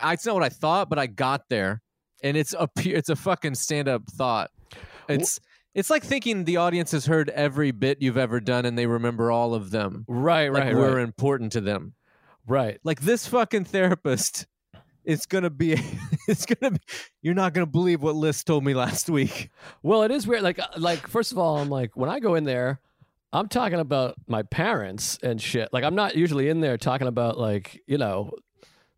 [0.00, 1.82] I, it's not what I thought, but I got there,
[2.22, 2.68] and it's a.
[2.76, 4.50] It's a fucking stand-up thought.
[5.08, 5.40] It's.
[5.74, 9.30] It's like thinking the audience has heard every bit you've ever done and they remember
[9.30, 10.04] all of them.
[10.06, 11.94] right, Like right, we're right, important to them.
[12.46, 12.78] right.
[12.84, 14.44] Like this fucking therapist
[15.04, 15.72] is gonna be
[16.28, 16.78] it's gonna be.
[17.22, 19.50] You're not gonna believe what List told me last week.
[19.82, 20.42] Well, it is weird.
[20.42, 22.80] Like, uh, like first of all, I'm like when I go in there,
[23.32, 25.72] I'm talking about my parents and shit.
[25.72, 28.32] Like, I'm not usually in there talking about like you know.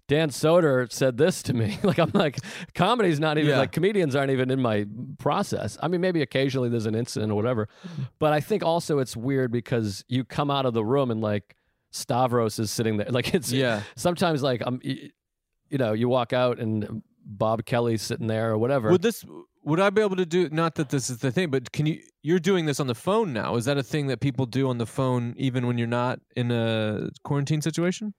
[0.07, 1.79] Dan Soder said this to me.
[1.83, 2.37] Like I'm like,
[2.75, 3.59] comedy's not even Yeah.
[3.61, 4.85] like comedians aren't even in my
[5.19, 5.79] process.
[5.83, 7.71] I mean, maybe occasionally there's an incident or whatever,
[8.19, 11.57] but I think also it's weird because you come out of the room and like
[11.91, 13.07] Stavros is sitting there.
[13.11, 13.81] Like it's Yeah.
[13.97, 14.79] sometimes like I'm,
[15.75, 18.91] you know, you walk out and Bob Kelly's sitting there or whatever.
[18.91, 19.25] Would this?
[19.65, 20.49] Would I be able to do?
[20.51, 22.01] Not that this is the thing, but can you?
[22.23, 23.57] You're doing this on the phone now.
[23.57, 26.53] Is that a thing that people do on the phone, even when you're not in
[26.53, 28.15] a quarantine situation?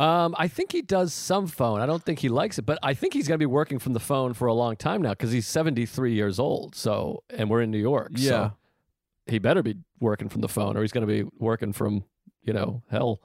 [0.00, 1.80] Um, I think he does some phone.
[1.80, 3.92] I don't think he likes it, but I think he's going to be working from
[3.92, 6.74] the phone for a long time now because he's 73 years old.
[6.74, 8.10] So, and we're in New York.
[8.14, 8.28] Yeah.
[8.28, 8.52] So
[9.26, 12.04] he better be working from the phone or he's going to be working from,
[12.42, 13.20] you know, hell.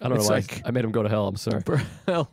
[0.00, 1.28] I don't It's know why like- I made him go to hell.
[1.28, 1.62] I'm sorry.
[2.06, 2.30] Hell,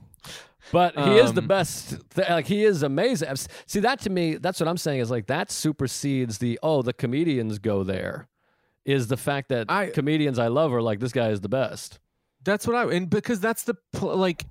[0.71, 1.95] But he is the Um, best.
[2.15, 3.29] Th- like he is amazing.
[3.65, 6.93] See that to me, that's what I'm saying is like that supersedes the oh the
[6.93, 8.27] comedians go there.
[8.85, 11.99] Is the fact that I- comedians I love are like this guy is the best.
[12.43, 14.45] That's what I and because that's the pl- like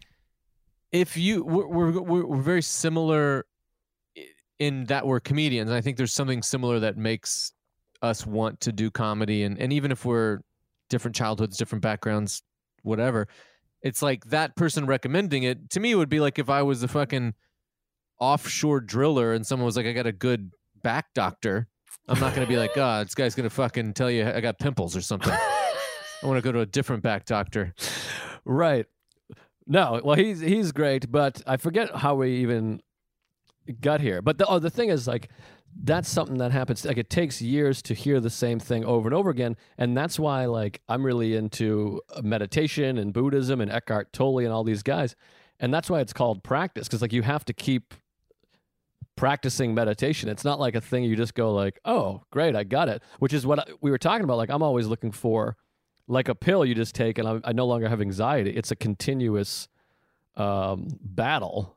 [0.93, 3.47] if you we're we're, we're we're very similar
[4.59, 7.53] in that we're comedians and I think there's something similar that makes
[8.03, 10.41] us want to do comedy and and even if we're
[10.89, 12.43] different childhoods different backgrounds
[12.83, 13.29] whatever
[13.83, 16.89] it's like that person recommending it to me would be like if I was a
[16.89, 17.35] fucking
[18.19, 20.51] offshore driller and someone was like I got a good
[20.83, 21.69] back doctor
[22.09, 24.41] I'm not going to be like oh this guy's going to fucking tell you I
[24.41, 27.75] got pimples or something I want to go to a different back doctor
[28.45, 28.87] Right.
[29.67, 32.81] No, well he's he's great, but I forget how we even
[33.81, 34.21] got here.
[34.23, 35.31] But the oh the thing is like
[35.83, 39.15] that's something that happens like it takes years to hear the same thing over and
[39.15, 44.13] over again and that's why like I'm really into uh, meditation and Buddhism and Eckhart
[44.13, 45.15] Tolle and all these guys.
[45.63, 47.95] And that's why it's called practice cuz like you have to keep
[49.17, 50.29] practicing meditation.
[50.29, 53.33] It's not like a thing you just go like, "Oh, great, I got it," which
[53.33, 55.57] is what we were talking about like I'm always looking for
[56.09, 58.51] like a pill you just take and I, I no longer have anxiety.
[58.51, 59.69] It's a continuous
[60.37, 61.77] um, battle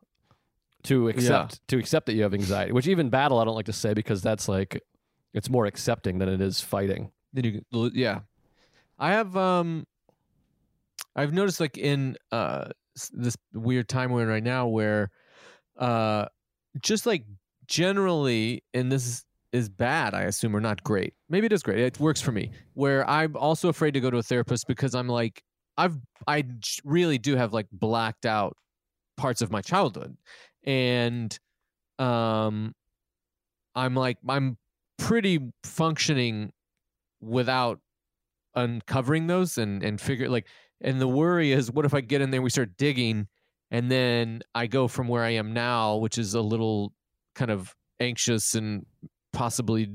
[0.84, 2.72] to accept to accept that you have anxiety.
[2.72, 4.82] Which even battle I don't like to say because that's like
[5.34, 7.12] it's more accepting than it is fighting.
[7.34, 8.20] Then you yeah.
[9.00, 9.86] I have um,
[11.16, 12.70] I've noticed like in uh
[13.12, 15.10] this weird time we're in right now where,
[15.78, 16.26] uh,
[16.82, 17.26] just like
[17.68, 21.14] generally, and this is, is bad, I assume, or not great.
[21.30, 21.80] Maybe it is great.
[21.80, 22.52] It works for me.
[22.74, 25.44] Where I'm also afraid to go to a therapist because I'm like,
[25.78, 26.44] I've I
[26.84, 28.56] really do have like blacked out
[29.18, 30.16] parts of my childhood,
[30.64, 31.38] and
[32.00, 32.74] um,
[33.76, 34.58] I'm like I'm
[34.98, 36.52] pretty functioning
[37.22, 37.80] without
[38.56, 40.48] uncovering those and and figure like
[40.82, 43.28] and the worry is what if I get in there and we start digging
[43.72, 46.94] and then I go from where I am now which is a little
[47.36, 48.86] kind of anxious and
[49.32, 49.90] possibly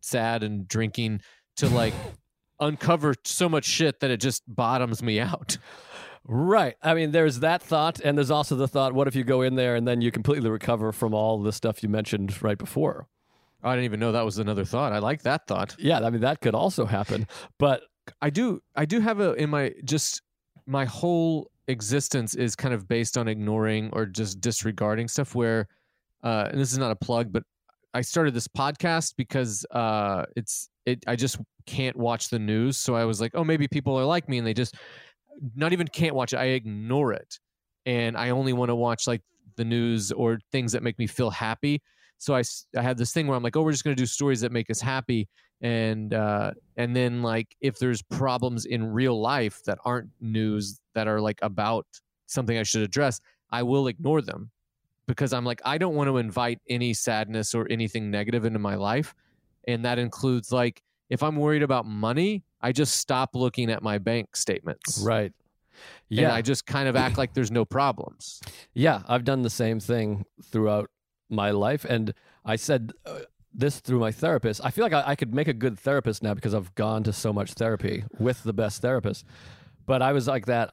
[0.00, 1.20] sad and drinking
[1.56, 1.94] to like
[2.60, 5.58] uncover so much shit that it just bottoms me out.
[6.26, 6.74] Right.
[6.82, 9.56] I mean, there's that thought, and there's also the thought: what if you go in
[9.56, 13.06] there and then you completely recover from all the stuff you mentioned right before?
[13.62, 14.92] I didn't even know that was another thought.
[14.92, 15.74] I like that thought.
[15.78, 17.26] Yeah, I mean that could also happen.
[17.58, 17.82] But
[18.20, 20.22] I do I do have a in my just
[20.66, 25.66] my whole existence is kind of based on ignoring or just disregarding stuff where
[26.22, 27.42] uh and this is not a plug but
[27.94, 32.94] I started this podcast because uh it's it I just can't watch the news so
[32.94, 34.74] I was like oh maybe people are like me and they just
[35.54, 36.36] not even can't watch it.
[36.36, 37.38] I ignore it.
[37.86, 39.22] And I only want to watch like
[39.56, 41.82] the news or things that make me feel happy.
[42.18, 42.42] So I
[42.76, 44.70] I had this thing where I'm like oh we're just to do stories that make
[44.70, 45.28] us happy.
[45.60, 51.08] And uh and then like if there's problems in real life that aren't news that
[51.08, 51.86] are like about
[52.26, 53.20] something I should address,
[53.50, 54.50] I will ignore them.
[55.06, 58.74] Because I'm like I don't want to invite any sadness or anything negative into my
[58.74, 59.14] life,
[59.68, 63.98] and that includes like if I'm worried about money, I just stop looking at my
[63.98, 65.02] bank statements.
[65.04, 65.32] right.
[66.08, 68.40] Yeah, Yeah, I just kind of act like there's no problems.
[68.74, 70.90] Yeah, I've done the same thing throughout
[71.28, 71.84] my life.
[71.84, 72.12] And
[72.44, 73.20] I said uh,
[73.52, 74.60] this through my therapist.
[74.64, 77.12] I feel like I, I could make a good therapist now because I've gone to
[77.12, 79.24] so much therapy with the best therapist.
[79.86, 80.72] But I was like that,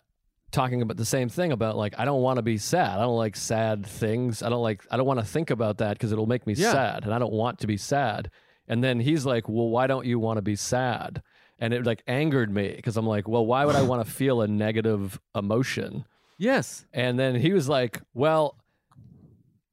[0.51, 2.97] talking about the same thing about like, I don't want to be sad.
[2.99, 4.41] I don't like sad things.
[4.43, 6.71] I don't like, I don't want to think about that because it'll make me Yeah.
[6.71, 7.03] sad.
[7.05, 8.29] And I don't want to be sad.
[8.67, 11.21] And then he's like, well, why don't you want to be sad?
[11.61, 14.41] And it like angered me because I'm like, well, why would I want to feel
[14.41, 16.05] a negative emotion?
[16.37, 16.85] Yes.
[16.91, 18.57] And then he was like, "Well,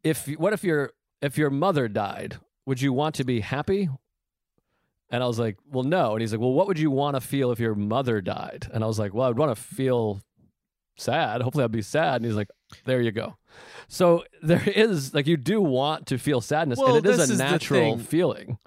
[0.04, 3.88] if what if your if your mother died, would you want to be happy?"
[5.10, 7.22] And I was like, "Well, no." And he's like, "Well, what would you want to
[7.22, 10.20] feel if your mother died?" And I was like, "Well, I'd want to feel
[10.98, 11.40] sad.
[11.40, 12.50] Hopefully, I'll be sad." And he's like,
[12.84, 13.38] "There you go."
[13.88, 17.32] So there is like you do want to feel sadness, Well, and it is a
[17.32, 18.58] is natural feeling.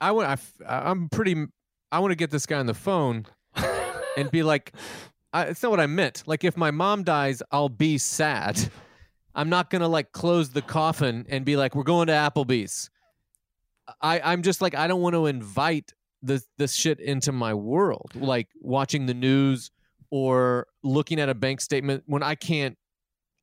[0.00, 0.40] I want.
[0.64, 1.46] I'm pretty.
[1.94, 3.24] I want to get this guy on the phone
[4.16, 4.72] and be like,
[5.32, 6.24] "It's not what I meant.
[6.26, 8.58] Like, if my mom dies, I'll be sad.
[9.32, 12.90] I'm not gonna like close the coffin and be like, we're going to Applebee's.
[14.00, 18.10] I, I'm just like, I don't want to invite this this shit into my world.
[18.16, 19.70] Like watching the news
[20.10, 22.76] or looking at a bank statement when I can't.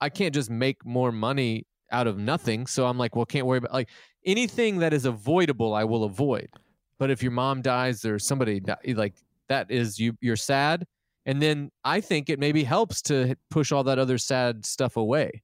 [0.01, 2.67] I can't just make more money out of nothing.
[2.67, 3.87] So I'm like, well, can't worry about like
[4.25, 5.73] anything that is avoidable.
[5.73, 6.49] I will avoid.
[7.01, 9.15] But if your mom dies or somebody die, like
[9.49, 10.85] that is you, you're sad.
[11.25, 15.41] And then I think it maybe helps to push all that other sad stuff away.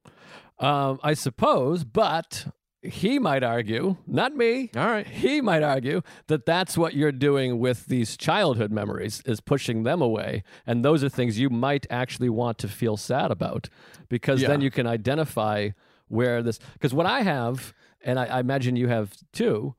[0.59, 2.45] Um, I suppose, but
[2.83, 4.69] he might argue, not me.
[4.75, 5.07] All right.
[5.07, 9.99] He might argue that that's what you're doing with these childhood memories is pushing them
[9.99, 13.67] away, and those are things you might actually want to feel sad about,
[14.09, 15.69] because then you can identify
[16.07, 16.59] where this.
[16.73, 19.73] Because what I have, and I, I imagine you have too,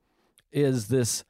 [0.51, 1.23] is this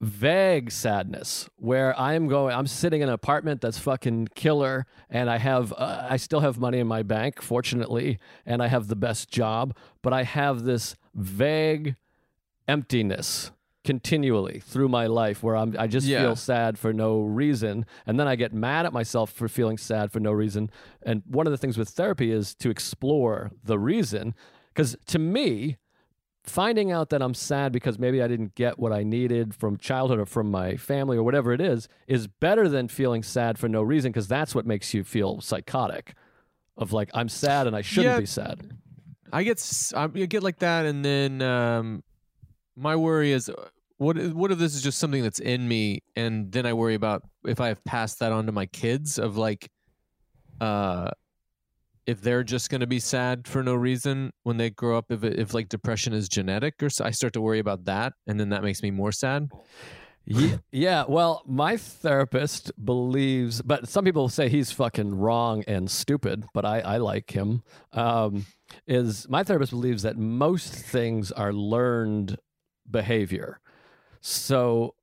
[0.00, 5.38] vague sadness where I'm going I'm sitting in an apartment that's fucking killer and I
[5.38, 9.30] have uh, I still have money in my bank fortunately and I have the best
[9.30, 11.96] job but I have this vague
[12.68, 13.50] emptiness
[13.84, 16.20] continually through my life where I'm I just Yeah.
[16.22, 20.12] feel sad for no reason and then I get mad at myself for feeling sad
[20.12, 20.70] for no reason
[21.02, 24.34] and one of the things with therapy is to explore the reason
[24.74, 25.78] cuz to me
[26.44, 30.18] finding out that I'm sad because maybe I didn't get what I needed from childhood
[30.18, 33.80] or from my family or whatever it is is better than feeling sad for no
[33.82, 36.14] reason because that's what makes you feel psychotic
[36.76, 38.20] of like I'm sad and I shouldn't Yeah.
[38.20, 38.72] be sad.
[39.32, 42.02] I get I get like that, and then um,
[42.76, 43.54] my worry is uh,
[43.96, 47.22] what what if this is just something that's in me, and then I worry about
[47.46, 49.70] if I have passed that on to my kids of like,
[50.60, 51.10] uh,
[52.06, 55.22] if they're just going to be sad for no reason when they grow up, if
[55.24, 58.50] if like depression is genetic, or so, I start to worry about that, and then
[58.50, 59.50] that makes me more sad.
[60.24, 66.44] Ye- yeah, well, my therapist believes, but some people say he's fucking wrong and stupid,
[66.54, 67.62] but I, I like him.
[67.92, 68.46] Um,
[68.86, 72.38] is my therapist believes that most things are learned
[72.88, 73.58] behavior.
[74.20, 74.94] So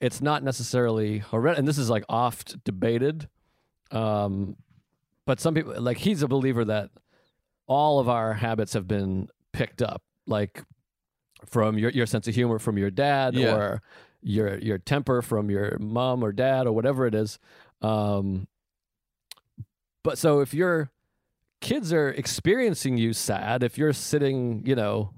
[0.00, 3.28] it's not necessarily hereditary, and this is like oft debated.
[3.90, 4.56] Um,
[5.28, 6.88] but some people, like, he's a believer that
[7.66, 10.62] all of our habits have been picked up, like
[11.44, 13.54] from your, your sense of humor from your dad Yeah.
[13.54, 13.82] or
[14.22, 17.38] your your temper from your mom or dad or whatever it is.
[17.82, 18.48] Um,
[20.02, 20.90] but so if your
[21.60, 25.12] kids are experiencing you sad, if you're sitting, you know,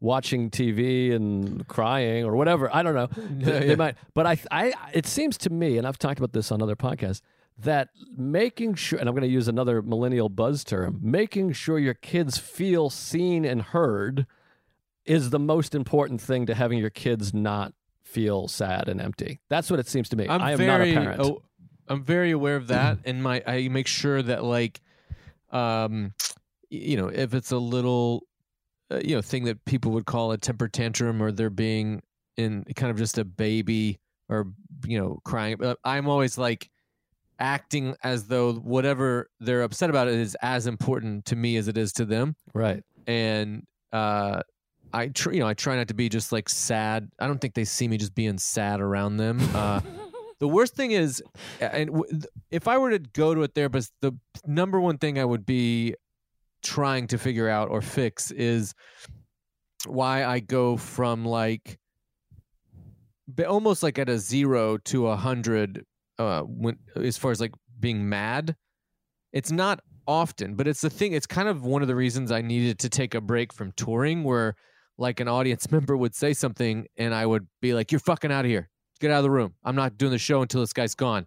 [0.00, 3.96] watching TV and crying or whatever, I don't know, they, they might.
[4.14, 7.20] But I, I, it seems to me, and I've talked about this on other podcasts,
[7.58, 11.94] that making sure, and I'm going to use another millennial buzz term, making sure your
[11.94, 14.26] kids feel seen and heard
[15.04, 19.40] is the most important thing to having your kids not feel sad and empty.
[19.48, 20.26] That's what it seems to me.
[20.28, 21.20] I'm I am very, not a parent.
[21.22, 21.42] oh,
[21.88, 24.80] I'm very aware of that, and my I make sure that like,
[25.50, 26.14] um,
[26.68, 28.26] you know, if it's a little,
[28.90, 32.02] uh, you know, thing that people would call a temper tantrum, or they're being
[32.36, 34.46] in kind of just a baby, or
[34.86, 35.62] you know, crying.
[35.62, 36.70] uh, I'm always like
[37.40, 41.92] acting as though whatever they're upset about is as important to me as it is
[41.94, 42.84] to them right.
[43.06, 44.40] and uh
[44.92, 47.08] I tr- you know I try not to be just like sad.
[47.20, 49.40] I don't think they see me just being sad around them.
[49.54, 49.80] Uh
[50.40, 51.22] the worst thing is
[51.60, 54.12] and w- if I were to go to a therapist the
[54.46, 55.94] number one thing I would be
[56.62, 58.74] trying to figure out or fix is
[59.86, 61.78] why I go from like
[63.46, 65.84] almost like at a 0 to a 100
[66.20, 68.54] uh when as far as like being mad.
[69.32, 71.12] It's not often, but it's the thing.
[71.12, 74.24] It's kind of one of the reasons I needed to take a break from touring,
[74.24, 74.54] where
[74.98, 78.44] like an audience member would say something and I would be like, "You're fucking out
[78.44, 78.68] of here.
[79.00, 79.54] Get out of the room.
[79.64, 81.26] I'm not doing the show until this guy's gone."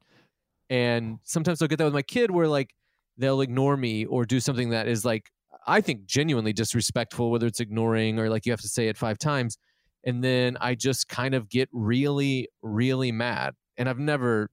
[0.69, 2.69] And sometimes I'll get that with my kid, where like
[3.17, 5.29] they'll ignore me or do something that is like
[5.65, 9.17] I think genuinely disrespectful, whether it's ignoring or like you have to say it five
[9.17, 9.57] times,
[10.03, 13.53] and then I just kind of get really, really mad.
[13.77, 14.49] And I've never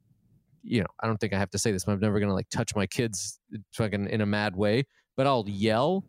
[0.63, 2.49] you know, I don't think I have to say this, but I'm never gonna like
[2.51, 3.39] touch my kids
[3.73, 4.87] fucking in a mad way.
[5.17, 6.05] But I'll yell,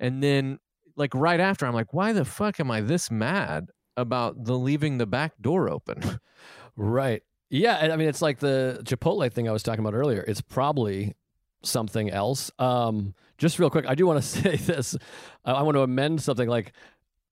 [0.00, 0.58] and then
[0.96, 4.98] like right after, I'm like, why the fuck am I this mad about the leaving
[4.98, 6.20] the back door open?
[6.76, 7.22] Right.
[7.50, 10.24] Yeah, I mean it's like the Chipotle thing I was talking about earlier.
[10.26, 11.14] It's probably
[11.62, 12.50] something else.
[12.58, 14.96] Um, just real quick, I do want to say this.
[15.44, 16.48] I want to amend something.
[16.48, 16.72] Like,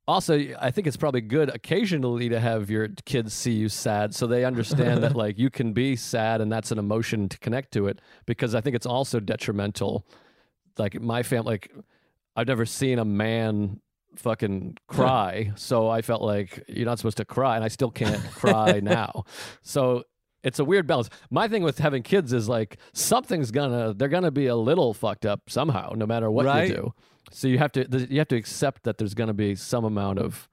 [0.08, 4.26] also, I think it's probably good occasionally to have your kids see you sad, so
[4.26, 7.86] they understand that like you can be sad and that's an emotion to connect to
[7.86, 8.00] it.
[8.26, 10.04] Because I think it's also detrimental
[10.78, 11.70] like my family like
[12.34, 13.80] I've never seen a man
[14.16, 18.22] fucking cry, so I felt like you're not supposed to cry, and I still can't
[18.32, 19.24] cry now.
[19.62, 20.04] So
[20.42, 21.08] it's a weird balance.
[21.30, 25.24] My thing with having kids is like something's gonna they're gonna be a little fucked
[25.26, 26.68] up somehow, no matter what Right.
[26.68, 26.94] you do.
[27.34, 30.48] So you have to you have to accept that there's gonna be some amount of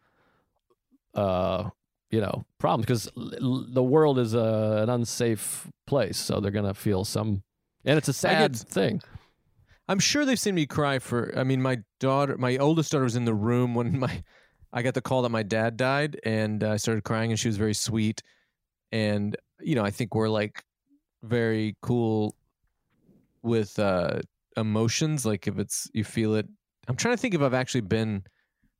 [1.14, 1.70] uh
[2.10, 7.06] you know problems because the world is a, an unsafe place, so they're gonna feel
[7.06, 7.44] some,
[7.86, 9.02] and it's a sad get- thing.
[9.88, 11.34] I'm sure they've seen me cry for.
[11.36, 14.24] I mean, my daughter, my oldest daughter, was in the room when my
[14.72, 17.48] I got the call that my dad died, and uh, I started crying, and she
[17.48, 18.22] was very sweet,
[18.92, 20.64] and you know, I think we're like
[21.24, 22.36] very cool
[23.42, 24.22] with uh
[24.56, 25.26] emotions.
[25.26, 26.48] Like if it's you feel it.
[26.88, 28.24] I'm trying to think if I've actually been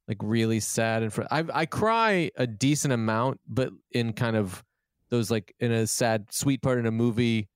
[0.08, 4.64] like really sad and fr- I I cry a decent amount, but in kind of
[5.10, 7.50] those like in a sad sweet part in a movie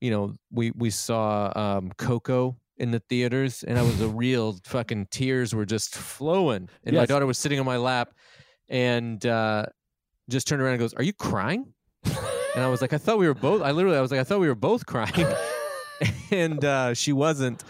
[0.00, 4.58] you know, we we saw um, Coco in the theaters, and I was a real
[4.64, 8.12] fucking tears were just flowing, and my daughter was sitting on my lap,
[8.68, 9.66] and uh,
[10.28, 11.72] just turned around and goes, "Are you crying?"
[12.04, 14.24] And I was like, "I thought we were both." I literally, I was like, "I
[14.24, 15.26] thought we were both crying,"
[16.30, 17.64] and uh, she wasn't.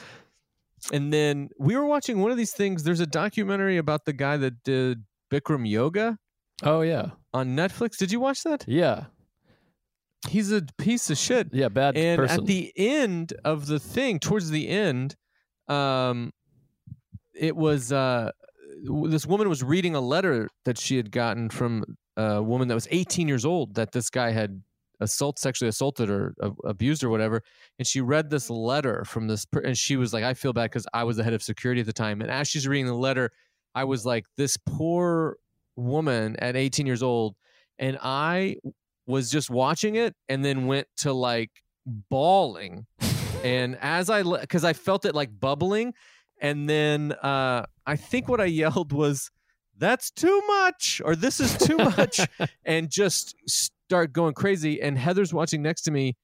[0.92, 2.82] And then we were watching one of these things.
[2.84, 6.18] There's a documentary about the guy that did Bikram yoga
[6.62, 7.96] Oh yeah, on Netflix.
[7.96, 8.64] Did you watch that?
[8.66, 9.04] yeah,
[10.28, 11.48] He's a piece of shit.
[11.52, 11.68] yeah.
[11.68, 12.40] Bad and person.
[12.40, 15.14] at the end of the thing towards the end
[15.68, 16.32] um
[17.34, 18.30] it was uh
[18.86, 21.84] w- this woman was reading a letter that she had gotten from
[22.16, 24.62] a woman that was 18 years old that this guy had
[25.00, 27.42] assault sexually assaulted or uh, abused or whatever
[27.78, 30.64] and she read this letter from this per- and she was like i feel bad
[30.64, 32.94] because i was the head of security at the time and as she's reading the
[32.94, 33.30] letter
[33.74, 35.36] i was like this poor
[35.76, 37.36] woman at 18 years old
[37.78, 38.56] and i
[39.06, 41.50] was just watching it and then went to like
[42.10, 42.86] bawling
[43.44, 45.94] and as i because i felt it like bubbling
[46.40, 49.30] and then uh i think what i yelled was
[49.78, 52.20] that's too much or this is too much
[52.64, 53.34] and just
[53.88, 56.14] start going crazy and heather's watching next to me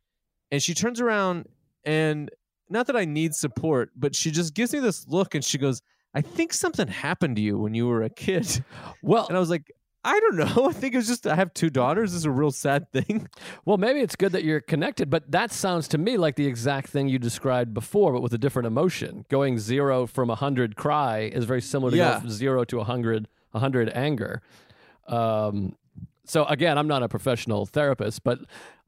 [0.52, 1.46] and she turns around
[1.86, 2.30] and
[2.68, 5.80] not that i need support but she just gives me this look and she goes
[6.14, 8.62] i think something happened to you when you were a kid
[9.02, 9.72] well, and i was like
[10.04, 12.30] i don't know i think it was just i have two daughters this is a
[12.30, 13.26] real sad thing
[13.64, 16.90] Well, maybe it's good that you're connected, but that sounds to me like the exact
[16.90, 19.24] thing you described before, but with a different emotion.
[19.30, 22.10] Going zero from a hundred cry is very similar to Yeah.
[22.10, 24.42] going from zero to a hundred, a hundred anger.
[25.08, 25.76] Um,
[26.24, 28.40] so again, I'm not a professional therapist, but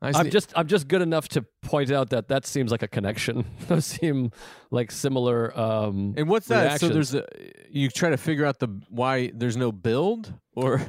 [0.03, 3.45] I'm just I'm just good enough to point out that that seems like a connection.
[3.69, 4.31] Those seem
[4.71, 5.59] like similar.
[5.59, 6.81] Um, And what's that?
[6.81, 7.27] So there's a
[7.71, 10.83] you try to figure out the why there's no build or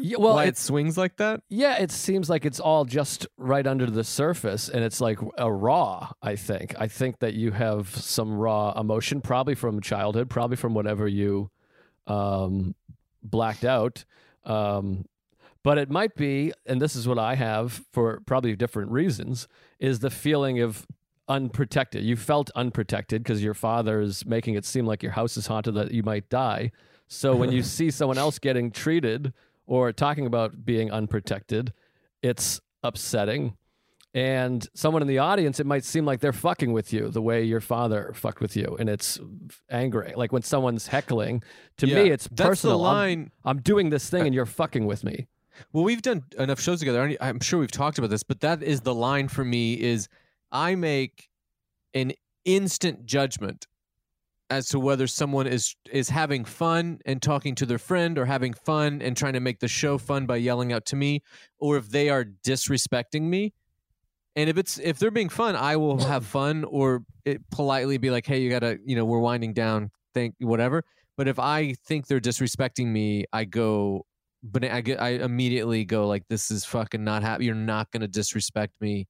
[0.00, 1.42] yeah, well, why it it's swings like that.
[1.48, 5.52] Yeah, it seems like it's all just right under the surface and it's like a
[5.52, 6.74] raw, I think.
[6.78, 11.50] I think that you have some raw emotion, probably from childhood, probably from whatever you
[12.06, 12.74] um,
[13.22, 14.04] blacked out.
[14.44, 15.04] Um,
[15.66, 19.48] but it might be, and this is what I have for probably different reasons,
[19.80, 20.86] is the feeling of
[21.26, 22.04] unprotected.
[22.04, 25.74] You felt unprotected because your father is making it seem like your house is haunted,
[25.74, 26.70] that you might die.
[27.08, 29.32] So when you see someone else getting treated
[29.66, 31.72] or talking about being unprotected,
[32.22, 33.56] it's upsetting.
[34.14, 37.42] And someone in the audience, it might seem like they're fucking with you the way
[37.42, 38.76] your father fucked with you.
[38.78, 39.18] And it's
[39.68, 40.12] angry.
[40.14, 41.42] Like when someone's heckling,
[41.78, 42.12] to me, Yeah.
[42.14, 42.84] it's That's personal.
[42.84, 45.26] the I'm- I'm, doing this thing and you're fucking with me.
[45.72, 47.16] Well, we've done enough shows together.
[47.20, 49.74] I'm sure we've talked about this, but that is the line for me.
[49.74, 50.08] Is
[50.52, 51.28] I make
[51.94, 52.12] an
[52.44, 53.66] instant judgment
[54.50, 58.52] as to whether someone is is having fun and talking to their friend or having
[58.52, 61.22] fun and trying to make the show fun by yelling out to me
[61.58, 63.52] or if they are disrespecting me
[64.36, 68.10] and if it's if they're being fun i will have fun or it politely be
[68.10, 70.84] like hey you gotta you know we're winding down think whatever
[71.16, 74.06] but if i think they're disrespecting me i go
[74.52, 78.08] but i get i immediately go like this is fucking not happy you're not gonna
[78.08, 79.06] disrespect me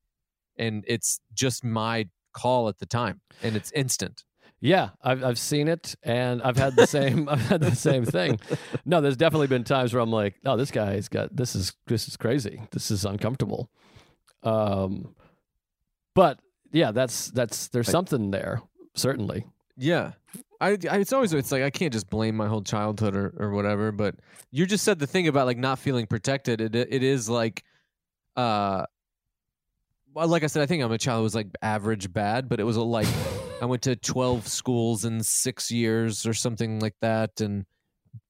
[0.58, 4.24] and it's just my call at the time and it's instant
[4.60, 8.40] Yeah, I've I've seen it, and I've had the same I've had the same thing.
[8.86, 12.08] No, there's definitely been times where I'm like, oh, this guy's got this is this
[12.08, 12.62] is crazy.
[12.72, 13.68] This is uncomfortable.
[14.42, 15.14] Um,
[16.14, 16.40] but
[16.72, 18.62] yeah, that's that's there's something there
[18.94, 19.44] certainly.
[19.76, 20.12] Yeah.
[20.60, 23.50] I, I it's always it's like I can't just blame my whole childhood or, or
[23.50, 24.16] whatever, but
[24.50, 26.60] you just said the thing about like not feeling protected.
[26.60, 27.64] It it is like
[28.36, 28.86] uh
[30.14, 32.58] well, like I said, I think I'm a child who was like average bad, but
[32.58, 33.08] it was a, like
[33.60, 37.66] I went to 12 schools in 6 years or something like that and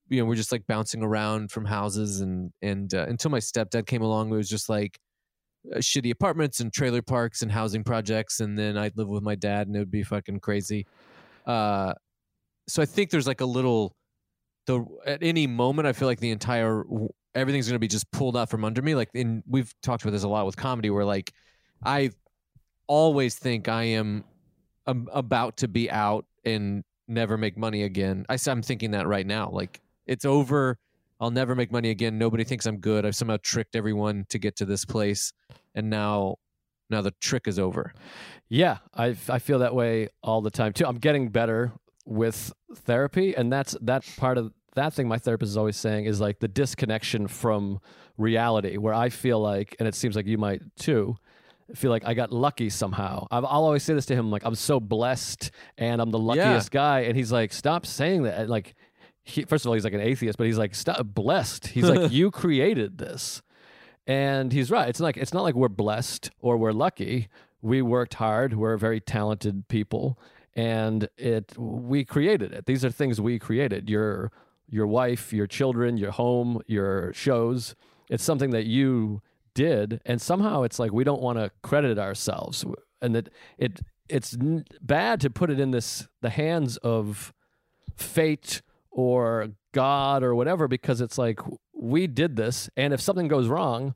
[0.09, 3.87] you know, we're just like bouncing around from houses and and uh, until my stepdad
[3.87, 4.99] came along, it was just like
[5.75, 9.35] uh, shitty apartments and trailer parks and housing projects, and then I'd live with my
[9.35, 10.87] dad, and it would be fucking crazy.
[11.45, 11.95] Uh,
[12.69, 13.95] so I think there's like a little
[14.67, 16.85] the at any moment I feel like the entire
[17.35, 18.95] everything's going to be just pulled out from under me.
[18.95, 21.33] Like in we've talked about this a lot with comedy, where like
[21.85, 22.11] I
[22.87, 24.25] always think I am
[24.87, 28.27] um, about to be out and never make money again.
[28.29, 29.51] I, I'm thinking that right now.
[29.51, 30.79] Like it's over.
[31.21, 32.19] I'll never make money again.
[32.19, 33.07] Nobody thinks I'm good.
[33.07, 35.33] I've somehow tricked everyone to get to this place,
[35.75, 36.37] and now,
[36.91, 37.95] now the trick is over.
[38.49, 40.85] Yeah, I I feel that way all the time too.
[40.87, 41.73] I'm getting better
[42.07, 45.09] with therapy, and that's that part of that thing.
[45.09, 47.81] My therapist is always saying is like the disconnection from
[48.17, 51.17] reality, where I feel like, and it seems like you might too
[51.75, 53.27] feel like I got lucky somehow.
[53.31, 56.73] i will always say this to him, like I'm so blessed and I'm the luckiest
[56.73, 56.79] yeah.
[56.79, 58.49] guy, and he's like, stop saying that.
[58.49, 58.75] Like,
[59.25, 61.67] he, first of all, he's like an atheist, but he's like, stop blessed.
[61.69, 63.43] He's like, you created this,
[64.07, 64.89] and he's right.
[64.89, 67.29] It's like it's not like we're blessed or we're lucky.
[67.63, 68.55] We worked hard.
[68.55, 70.19] We're very talented people,
[70.57, 72.67] and it we created it.
[72.67, 73.89] These are things we created.
[73.89, 74.33] Your
[74.69, 77.77] your wife, your children, your home, your shows.
[78.11, 79.23] It's something that you
[79.57, 82.63] did and somehow it's like we don't want to credit ourselves
[83.01, 84.37] and that it it's
[84.83, 87.33] bad to put it in this the hands of
[87.97, 91.41] fate or god or whatever because it's like
[91.73, 93.95] we did this and if something goes wrong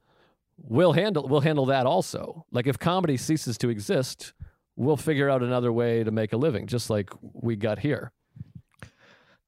[0.56, 4.32] we'll handle we'll handle that also like if comedy ceases to exist
[4.80, 8.12] we'll figure out another way to make a living just like we got here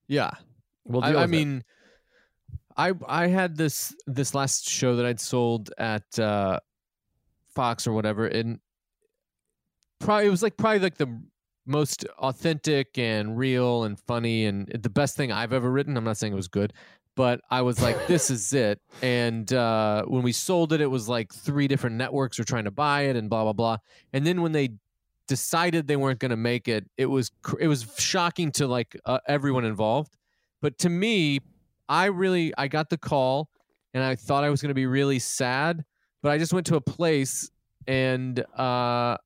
[0.06, 0.30] yeah
[0.84, 1.64] we'll I, I mean
[2.76, 6.60] I I had this this last show that I'd sold at uh,
[7.54, 8.60] Fox or whatever, and
[9.98, 11.22] probably it was like probably like the
[11.66, 15.96] most authentic and real and funny and the best thing I've ever written.
[15.96, 16.72] I'm not saying it was good,
[17.14, 18.80] but I was like, this is it.
[19.02, 22.70] And uh, when we sold it, it was like three different networks were trying to
[22.70, 23.78] buy it and blah blah blah.
[24.12, 24.70] And then when they
[25.28, 29.18] decided they weren't going to make it, it was it was shocking to like uh,
[29.26, 30.16] everyone involved.
[30.60, 31.40] But to me
[31.88, 33.50] I really I got the call
[33.94, 35.84] and I thought I was going to be really sad,
[36.22, 37.50] but I just went to a place
[37.86, 39.16] and uh,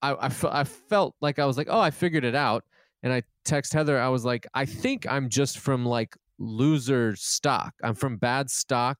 [0.00, 2.64] I, I, f- I felt like I was like, oh, I figured it out.
[3.02, 7.74] And I text Heather, I was like, I think I'm just from like loser stock.
[7.82, 8.96] I'm from bad stock.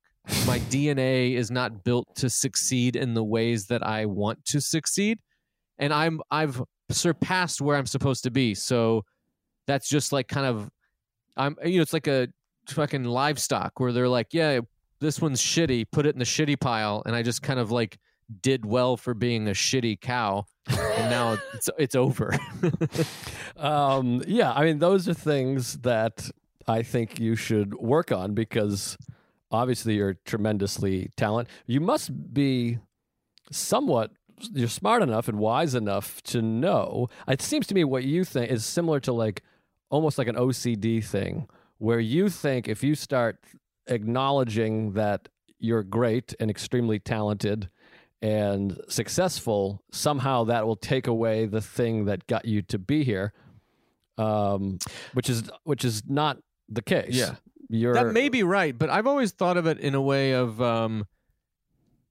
[0.46, 5.18] My DNA is not built to succeed in the ways that I want to succeed.
[5.78, 8.54] And I'm I've surpassed where I'm supposed to be.
[8.54, 9.04] So
[9.66, 10.70] that's just like kind of
[11.36, 12.28] I'm you know, it's like a
[12.68, 14.60] fucking livestock where they're like, yeah,
[15.00, 17.98] this one's shitty, put it in the shitty pile, and I just kind of like
[18.40, 22.36] did well for being a shitty cow, and now it's it's over.
[23.56, 26.30] um, yeah, I mean, those are things that
[26.66, 28.96] I think you should work on because
[29.50, 31.52] obviously you're tremendously talented.
[31.66, 32.78] You must be
[33.50, 34.10] somewhat
[34.52, 37.08] you're smart enough and wise enough to know.
[37.28, 39.42] It seems to me what you think is similar to like
[39.90, 43.38] almost like an OCD thing where you think if you start
[43.86, 45.28] acknowledging that
[45.58, 47.68] you're great and extremely talented
[48.22, 53.32] and successful, somehow that will take away the thing that got you to be here,
[54.16, 54.78] um,
[55.12, 57.10] which is which is not the case.
[57.10, 57.34] Yeah,
[57.68, 60.60] you're that may be right, but I've always thought of it in a way of
[60.62, 61.06] um,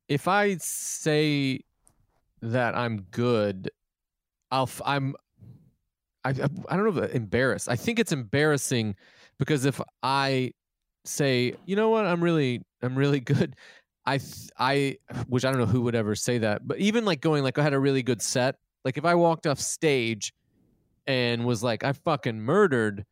[0.07, 1.61] if I say
[2.43, 3.71] that I'm good,
[4.51, 5.15] I'll I'm
[6.23, 7.69] I I don't know embarrassed.
[7.69, 8.95] I think it's embarrassing
[9.39, 10.51] because if I
[11.05, 13.55] say, you know what, I'm really, I'm really good.
[14.05, 14.19] I,
[14.57, 17.57] I, which I don't know who would ever say that, but even like going like
[17.57, 18.55] I had a really good set.
[18.83, 20.33] Like if I walked off stage
[21.07, 23.05] and was like I fucking murdered,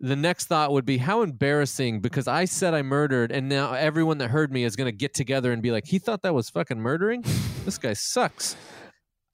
[0.00, 4.18] the next thought would be how embarrassing because I said I murdered and now everyone
[4.18, 6.48] that heard me is going to get together and be like he thought that was
[6.50, 7.22] fucking murdering.
[7.64, 8.56] this guy sucks.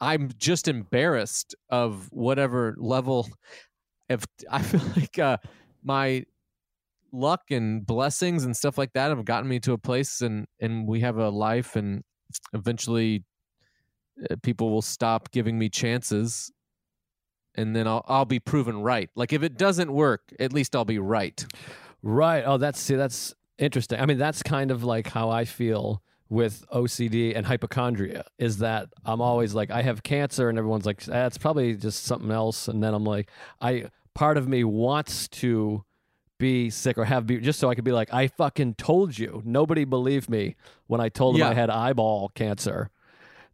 [0.01, 3.29] I'm just embarrassed of whatever level.
[4.09, 5.37] If I feel like uh,
[5.83, 6.25] my
[7.13, 10.89] luck and blessings and stuff like that have gotten me to a place and and
[10.89, 12.03] we have a life and
[12.53, 13.25] eventually
[14.31, 16.51] uh, people will stop giving me chances
[17.55, 19.11] and then I'll I'll be proven right.
[19.15, 21.45] Like if it doesn't work, at least I'll be right.
[22.03, 22.43] Right.
[22.47, 24.01] Oh, that's see that's interesting.
[24.01, 28.89] I mean, that's kind of like how I feel with OCD and hypochondria is that
[29.05, 32.67] I'm always like I have cancer and everyone's like ah, that's probably just something else
[32.67, 33.31] and then I'm like
[33.61, 35.85] I part of me wants to
[36.39, 39.43] be sick or have be just so I could be like, I fucking told you.
[39.45, 42.91] Nobody believed me when I told them I had eyeball cancer.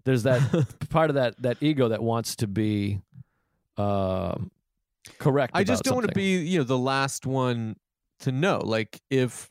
[0.04, 0.40] There's that
[0.90, 3.00] part of that that ego that wants to be
[3.80, 4.38] uh,
[5.18, 5.52] correct.
[5.54, 7.76] I just don't want to be, you know, the last one
[8.20, 8.58] to know.
[8.58, 9.50] Like if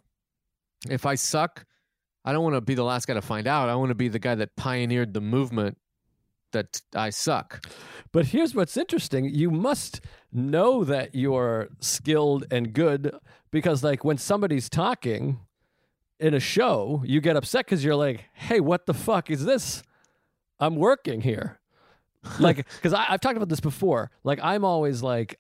[0.89, 1.65] if I suck,
[2.23, 3.69] I don't want to be the last guy to find out.
[3.69, 5.77] I want to be the guy that pioneered the movement
[6.51, 7.65] that I suck.
[8.11, 9.25] But here's what's interesting.
[9.25, 10.01] You must
[10.32, 13.15] know that you're skilled and good
[13.51, 15.39] because, like, when somebody's talking
[16.19, 19.84] in a show, you get upset because you're like, hey, what the fuck is this?
[20.59, 21.59] I'm working here.
[22.39, 24.11] Like, because I've talked about this before.
[24.24, 25.39] Like, I'm always like,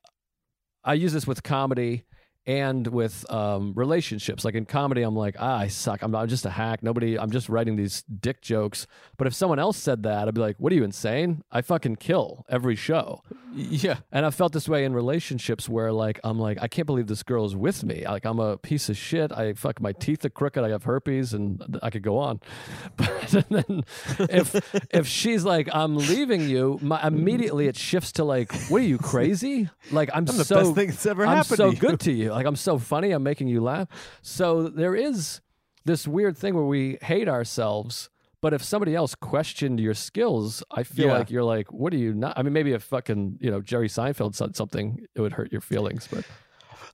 [0.83, 2.05] I use this with comedy
[2.49, 4.43] and with um, relationships.
[4.43, 6.01] Like in comedy, I'm like, ah, I suck.
[6.01, 6.81] I'm, I'm just a hack.
[6.81, 8.87] Nobody, I'm just writing these dick jokes.
[9.17, 11.43] But if someone else said that, I'd be like, what are you insane?
[11.51, 13.21] I fucking kill every show.
[13.53, 13.97] Yeah.
[14.11, 17.23] And I've felt this way in relationships where like I'm like, I can't believe this
[17.23, 18.03] girl is with me.
[18.05, 19.31] Like I'm a piece of shit.
[19.31, 20.63] I fuck my teeth are crooked.
[20.63, 22.39] I have herpes, and I could go on.
[22.97, 23.83] But then
[24.19, 28.85] if if she's like, I'm leaving you, my, immediately it shifts to like, what are
[28.85, 29.69] you crazy?
[29.91, 32.33] Like I'm, I'm the best thing that's ever I'm happened so to good to you.
[32.39, 33.11] Like I'm so funny.
[33.11, 33.87] I'm making you laugh.
[34.21, 35.41] So there is
[35.85, 38.09] this weird thing where we hate ourselves.
[38.41, 41.17] But if somebody else questioned your skills, I feel Yeah.
[41.17, 42.37] like you're like, what are you not?
[42.37, 45.59] I mean, maybe if fucking, you know, Jerry Seinfeld said something, it would hurt your
[45.59, 46.07] feelings.
[46.09, 46.23] But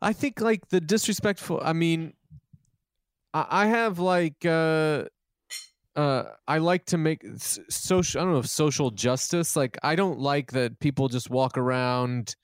[0.02, 1.62] I think like the disrespectful.
[1.64, 2.14] I mean,
[3.34, 5.04] I, I have like uh,
[5.96, 7.24] uh, I like to make
[7.70, 8.22] social.
[8.22, 9.56] I don't know if social justice.
[9.56, 12.36] Like I don't like that people just walk around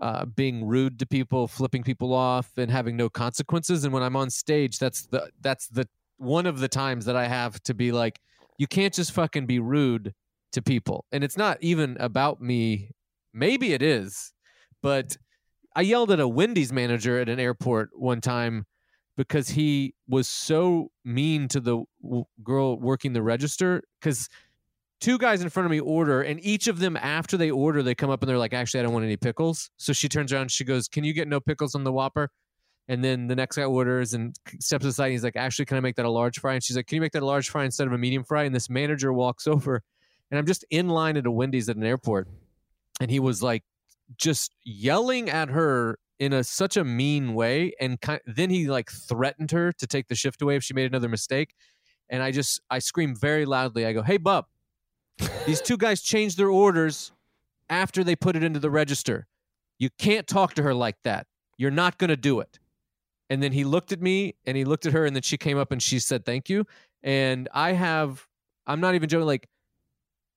[0.00, 3.84] uh, being rude to people, flipping people off, and having no consequences.
[3.84, 5.88] And when I'm on stage, that's the that's the
[6.18, 8.20] one of the times that I have to be like,
[8.58, 10.14] you can't just fucking be rude
[10.52, 11.04] to people.
[11.12, 12.90] And it's not even about me.
[13.32, 14.32] Maybe it is,
[14.82, 15.16] but
[15.74, 18.66] I yelled at a Wendy's manager at an airport one time
[19.16, 23.82] because he was so mean to the w- girl working the register.
[24.00, 24.28] Because
[25.04, 27.94] two guys in front of me order, and each of them, after they order, they
[27.94, 29.70] come up and they're like, Actually, I don't want any pickles.
[29.76, 32.30] So she turns around she goes, Can you get no pickles on the Whopper?
[32.88, 35.06] And then the next guy orders and steps aside.
[35.06, 36.54] And he's like, Actually, can I make that a large fry?
[36.54, 38.44] And she's like, Can you make that a large fry instead of a medium fry?
[38.44, 39.82] And this manager walks over,
[40.30, 42.28] and I'm just in line at a Wendy's at an airport.
[43.00, 43.62] And he was like,
[44.16, 48.90] just yelling at her in a such a mean way and ki then he like
[48.90, 51.54] threatened her to take the shift away if she made another mistake
[52.08, 54.44] and i just i scream very loudly i go hey bub
[55.46, 57.12] these two guys changed their orders
[57.70, 59.26] after they put it into the register.
[59.78, 61.26] You can't talk to her like that.
[61.56, 62.58] You're not going to do it.
[63.30, 65.58] And then he looked at me and he looked at her and then she came
[65.58, 66.64] up and she said thank you.
[67.02, 68.26] And i have
[68.66, 69.48] i'm not even joking like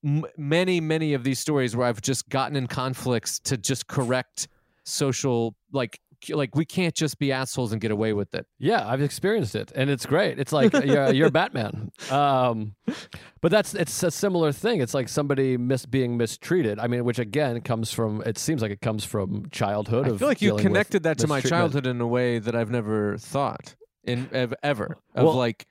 [0.04, 4.48] m- many many of these stories where i've just gotten in conflicts to just correct
[4.84, 9.02] social like like we can't just be assholes and get away with it yeah, I've
[9.02, 10.40] experienced it, and it's great.
[10.40, 11.92] It's like you're, you're Batman.
[12.12, 12.76] Um,
[13.42, 14.82] but that's it's a similar thing.
[14.82, 16.80] It's like somebody mis- being mistreated.
[16.80, 18.22] I mean, which again comes from.
[18.26, 20.08] It seems like it comes from childhood.
[20.08, 22.72] i of feel like you connected that to my childhood in a way that i've
[22.72, 25.68] never thought in ev- ever of Well- like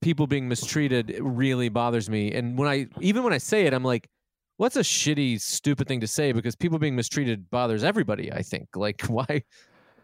[0.00, 3.84] people being mistreated really bothers me and when i even when i say it i'm
[3.84, 4.08] like
[4.60, 8.68] what's a shitty stupid thing to say because people being mistreated bothers everybody i think
[8.76, 9.42] like why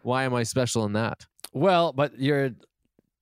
[0.02, 2.50] why am i special in that Well, but you're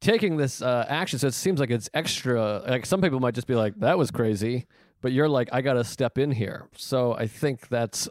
[0.01, 2.63] taking this uh, action, so it seems like it's extra.
[2.67, 4.67] Like some people might just be like, "That was crazy,"
[5.01, 8.09] but you're like, "I got to step in here." So I think that's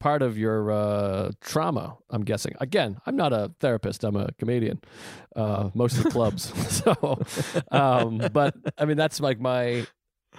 [0.00, 1.96] part of your uh, trauma.
[2.10, 2.54] I'm guessing.
[2.60, 4.04] Again, I'm not a therapist.
[4.04, 4.80] I'm a comedian,
[5.34, 6.52] uh, mostly clubs.
[6.84, 7.18] so,
[7.70, 9.86] um, but I mean, that's like my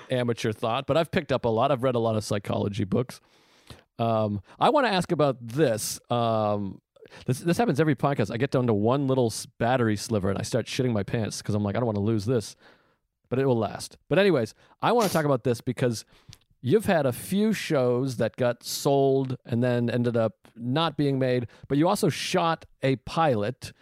[0.10, 0.88] amateur thought.
[0.88, 1.72] But I've picked up a lot.
[1.72, 3.20] I've read a lot of psychology books.
[3.98, 6.00] Um, I want to ask about this.
[6.10, 6.82] Um,
[7.26, 8.32] this this happens every podcast.
[8.32, 11.56] I get down to one little battery sliver and I start shitting my pants because
[11.56, 12.56] I'm like, I don't want to lose this,
[13.30, 13.98] but it will last.
[14.08, 16.06] But anyways, I want to talk about this because
[16.62, 21.48] you've had a few shows that got sold and then ended up not being made,
[21.68, 23.74] but you also shot a pilot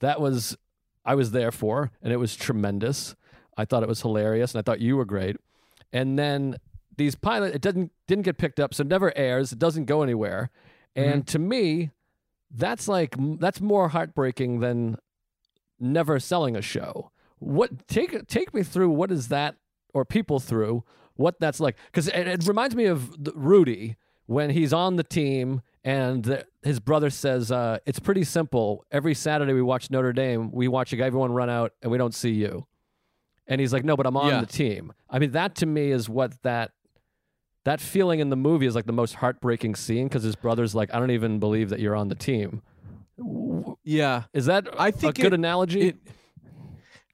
[0.00, 0.56] that was
[1.04, 3.14] I was there for, and it was tremendous.
[3.56, 5.36] I thought it was hilarious, and I thought you were great.
[5.92, 6.56] And then
[6.96, 9.52] these pilot, it doesn't didn't get picked up, so never airs.
[9.52, 10.50] It doesn't go anywhere.
[10.96, 11.90] And to me,
[12.50, 14.96] that's like that's more heartbreaking than
[15.80, 17.10] never selling a show.
[17.38, 19.56] What take take me through what is that
[19.92, 20.84] or people through
[21.16, 25.62] what that's like because it, it reminds me of Rudy when he's on the team
[25.84, 28.84] and the, his brother says uh, it's pretty simple.
[28.90, 32.32] Every Saturday we watch Notre Dame, we watch everyone run out and we don't see
[32.32, 32.66] you.
[33.46, 34.40] And he's like, no, but I'm on Yeah.
[34.40, 34.92] the team.
[35.10, 36.72] I mean, that to me is what that
[37.64, 40.92] that feeling in the movie is like the most heartbreaking scene because his brother's like,
[40.94, 42.60] I don't even believe that you're on the team.
[43.84, 45.88] Yeah Is that I think a good it- analogy?
[45.88, 45.96] it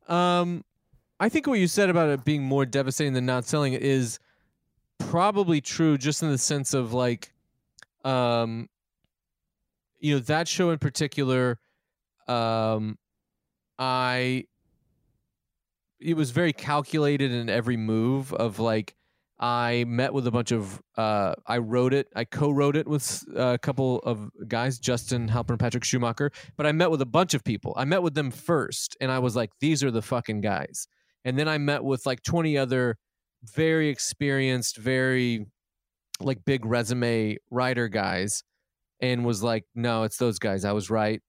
[0.08, 0.64] um
[1.20, 4.18] i think what you said about it being more devastating than not selling it is
[4.98, 7.32] probably true just in the sense of like
[8.04, 8.68] um
[10.00, 11.58] you know that show in particular
[12.26, 12.98] um
[13.78, 14.44] i
[16.00, 18.94] it was very calculated in every move of like
[19.38, 23.58] I met with a bunch of uh, I wrote it I co-wrote it with a
[23.58, 27.74] couple of guys Justin Halpern Patrick Schumacher but I met with a bunch of people.
[27.76, 30.86] I met with them first and I was like these are the fucking guys.
[31.24, 32.96] And then I met with like 20 other
[33.44, 35.46] very experienced very
[36.20, 38.42] like big resume writer guys
[39.00, 40.64] and was like no it's those guys.
[40.64, 41.20] I was right.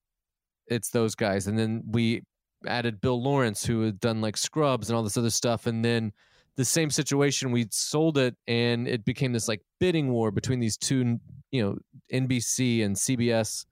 [0.66, 1.46] It's those guys.
[1.46, 2.22] And then we
[2.66, 6.12] added Bill Lawrence who had done like Scrubs and all this other stuff and then
[6.56, 10.76] the same situation we sold it and it became this like bidding war between these
[10.76, 11.18] two
[11.50, 11.76] you know
[12.12, 13.64] NBC and CBS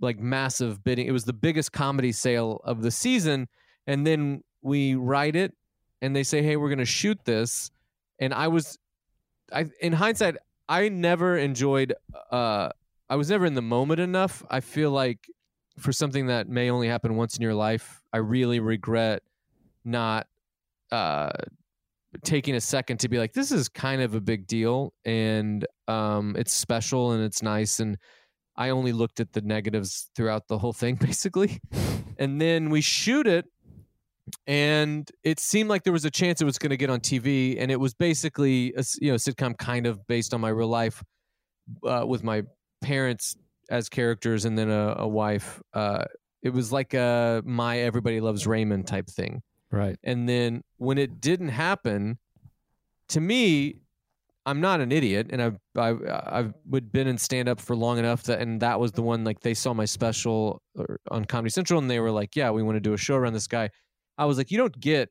[0.00, 1.06] like massive bidding.
[1.06, 3.48] It was the biggest comedy sale of the season
[3.86, 5.54] and then we write it
[6.00, 7.70] and they say hey we're going to shoot this
[8.18, 8.78] and I was
[9.52, 10.36] I in hindsight
[10.68, 11.94] I never enjoyed
[12.30, 12.70] uh
[13.12, 14.42] I was never in the moment enough.
[14.48, 15.28] I feel like
[15.78, 19.22] for something that may only happen once in your life I really regret
[19.84, 20.26] not
[20.90, 21.30] uh
[22.24, 26.36] taking a second to be like this is kind of a big deal and um
[26.38, 27.96] it's special and it's nice and
[28.56, 31.60] i only looked at the negatives throughout the whole thing basically.
[32.18, 33.46] And then we shoot it
[34.46, 37.56] and it seemed like there was a chance it was going to get on tv
[37.58, 41.02] and it was basically a you know sitcom kind of based on my real life
[41.84, 42.42] uh, with my
[42.82, 43.34] parents
[43.72, 46.04] as characters and then a, a wife uh
[46.42, 49.96] it was like a my everybody loves raymond type thing Right.
[50.04, 52.18] and then when it didn't happen,
[53.08, 53.76] to me,
[54.44, 57.98] I'm not an idiot, and I've I've I've would been in stand up for long
[57.98, 60.60] enough that, and that was the one like they saw my special
[61.10, 63.32] on Comedy Central, and they were like, "Yeah, we want to do a show around
[63.34, 63.70] this guy."
[64.18, 65.08] I was like, "You don't get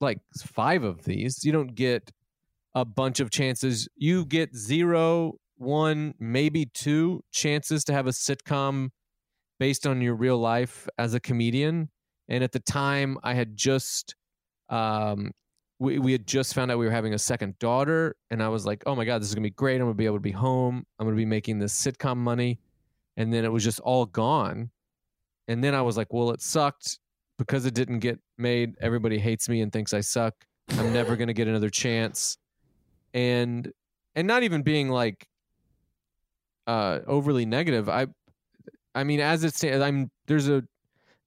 [0.00, 1.44] like five of these.
[1.44, 2.10] You don't get
[2.74, 3.86] a bunch of chances.
[3.96, 8.88] You get zero, one, maybe two chances to have a sitcom
[9.58, 11.90] based on your real life as a comedian."
[12.30, 14.14] And at the time, I had just,
[14.68, 15.32] um,
[15.80, 18.14] we, we had just found out we were having a second daughter.
[18.30, 19.80] And I was like, oh my God, this is to be great.
[19.80, 20.86] I'm to be able to be home.
[20.98, 22.60] I'm to be making this sitcom money.
[23.16, 24.70] And then it was just all gone.
[25.48, 27.00] And then I was like, well, it sucked
[27.36, 28.76] because it didn't get made.
[28.80, 30.34] Everybody hates me and thinks I suck.
[30.78, 32.38] I'm never to get another chance.
[33.12, 33.72] And,
[34.14, 35.26] and not even being like,
[36.66, 37.88] uh, overly negative.
[37.88, 38.06] I,
[38.94, 40.62] I mean, as it stands, I'm, there's a,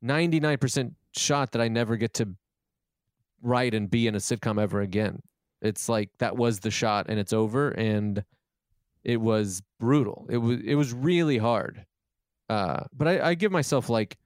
[0.04, 2.30] 99% shot that I never get to
[3.42, 5.22] write and be in a sitcom ever again.
[5.62, 8.24] It's like that was the shot and it's over and
[9.04, 10.26] it was brutal.
[10.30, 11.86] It was it was really hard.
[12.50, 14.18] Uh but I, I give myself like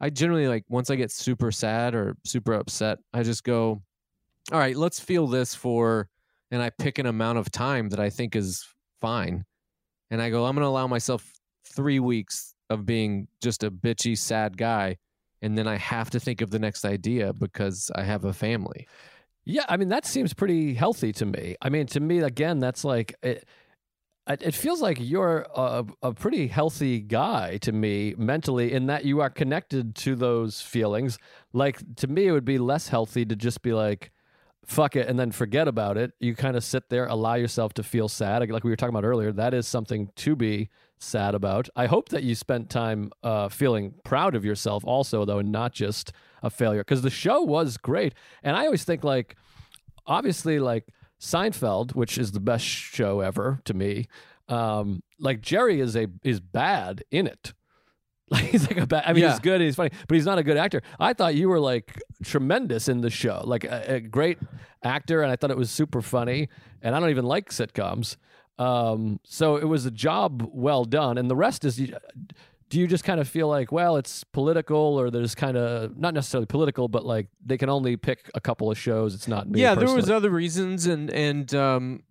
[0.00, 3.82] I generally like once I get super sad or super upset, I just go,
[4.52, 6.08] All right, let's feel this for
[6.50, 8.66] and I pick an amount of time that I think is
[9.00, 9.44] fine.
[10.10, 11.32] And I go, I'm gonna allow myself
[11.64, 14.96] three weeks of being just a bitchy, sad guy
[15.42, 18.86] and then I have to think of the next idea because I have a family.
[19.44, 21.56] Yeah, I mean that seems pretty healthy to me.
[21.62, 23.46] I mean, to me, again, that's like it.
[24.28, 29.04] It it feels like you're a, a pretty healthy guy to me mentally, in that
[29.04, 31.18] you are connected to those feelings.
[31.52, 34.12] Like to me, it would be less healthy to just be like,
[34.70, 36.12] "Fuck it," and then forget about it.
[36.20, 39.04] You kind of sit there, allow yourself to feel sad, like we were talking about
[39.04, 39.32] earlier.
[39.32, 41.68] That is something to be sad about.
[41.74, 45.72] I hope that you spent time uh, feeling proud of yourself, also, though, and not
[45.72, 46.12] just
[46.42, 48.14] a failure, because the show was great.
[48.42, 49.36] And I always think, like,
[50.06, 50.86] obviously, like
[51.20, 54.06] Seinfeld, which is the best show ever to me.
[54.48, 57.52] Um, like Jerry is a is bad in it.
[58.34, 59.02] Like he's like a bad.
[59.06, 59.30] I mean, Yeah.
[59.32, 59.60] he's good.
[59.60, 60.82] He's funny, but he's not a good actor.
[61.00, 64.38] I thought you were like tremendous in the show, like a, a great
[64.84, 66.48] actor, and I thought it was super funny.
[66.80, 68.16] And I don't even like sitcoms,
[68.58, 71.18] um, so it was a job well done.
[71.18, 75.10] And the rest is, do you just kind of feel like, well, it's political, or
[75.10, 78.78] there's kind of not necessarily political, but like they can only pick a couple of
[78.78, 79.14] shows.
[79.14, 79.60] It's not me.
[79.60, 82.02] yeah, there was other reasons, and and um,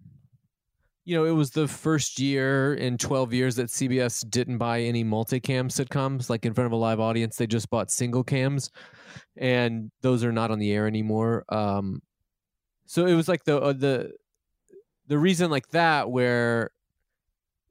[1.09, 5.03] you know, it was the first year in twelve years that CBS didn't buy any
[5.03, 7.35] multicam sitcoms, like in front of a live audience.
[7.35, 8.69] They just bought single cams,
[9.35, 11.45] and those are not on the air anymore.
[11.49, 12.03] Um,
[12.85, 14.11] so it was like the uh, the
[15.07, 16.69] the reason like that where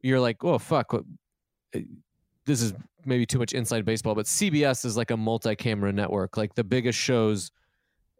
[0.02, 0.98] you're like, oh fuck, uh,
[2.44, 2.74] this is
[3.04, 6.36] maybe too much inside baseball, but CBS is like a multi-camera network.
[6.36, 7.52] Like the biggest shows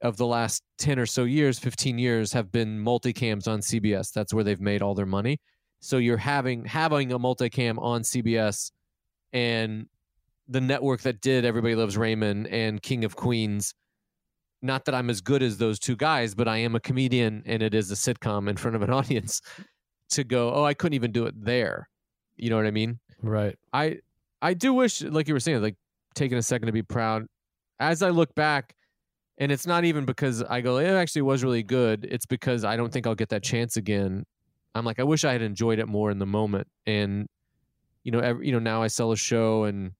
[0.02, 4.12] of the last 10 or so years, 15 years have been multicams on CBS.
[4.12, 5.40] That's where they've made all their money.
[5.80, 8.72] So you're having having a multicam on CBS
[9.32, 9.86] and
[10.48, 13.74] the network that did Everybody Loves Raymond and King of Queens.
[14.60, 17.62] Not that I'm as good as those two guys, but I am a comedian and
[17.62, 19.40] it is a sitcom in front of an audience
[20.10, 21.88] to go, oh, I couldn't even do it there.
[22.36, 22.98] You know what I mean?
[23.22, 23.56] right.
[23.72, 23.98] I
[24.40, 25.76] I do wish, like you were saying, like
[26.14, 27.26] taking a second to be proud.
[27.80, 28.74] As I look back,
[29.38, 32.06] and it's not even because I go, it actually was really good.
[32.10, 34.24] It's because I don't think I'll get that chance again.
[34.74, 36.66] I'm like, I wish I had enjoyed it more in the moment.
[36.86, 37.28] And
[38.02, 39.92] you know, every, you know, now I sell a show, and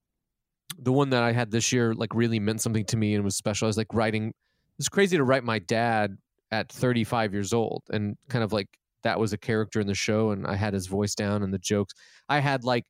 [0.78, 3.36] the one that I had this year like really meant something to me and was
[3.36, 3.66] special.
[3.66, 4.34] I was like writing.
[4.78, 6.16] It's crazy to write my dad
[6.51, 8.68] at 35 years old, and kind of like
[9.03, 11.59] that was a character in the show, and I had his voice down and the
[11.59, 11.95] jokes.
[12.28, 12.84] I had like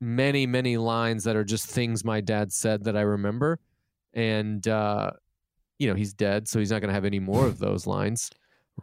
[0.00, 3.58] many many lines that are just things my dad said that I remember,
[4.12, 5.12] and uh,
[5.78, 8.30] you know he's dead, so he's not going to have any more of those lines.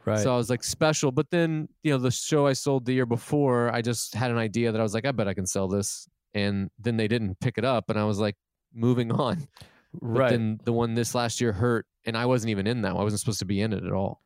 [0.05, 0.19] Right.
[0.19, 3.05] So I was like special, but then you know the show I sold the year
[3.05, 5.67] before, I just had an idea that I was like, I bet I can sell
[5.67, 8.35] this, and then they didn't pick it up, and I was like,
[8.73, 9.47] moving on.
[9.93, 10.31] But right.
[10.31, 12.91] then the one this last year hurt, and I wasn't even in that.
[12.91, 14.21] I wasn't supposed to be in it at all.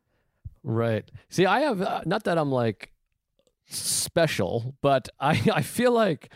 [0.62, 1.08] Right.
[1.28, 2.92] See, I have uh, not that I'm like
[3.68, 6.32] special, but I I feel like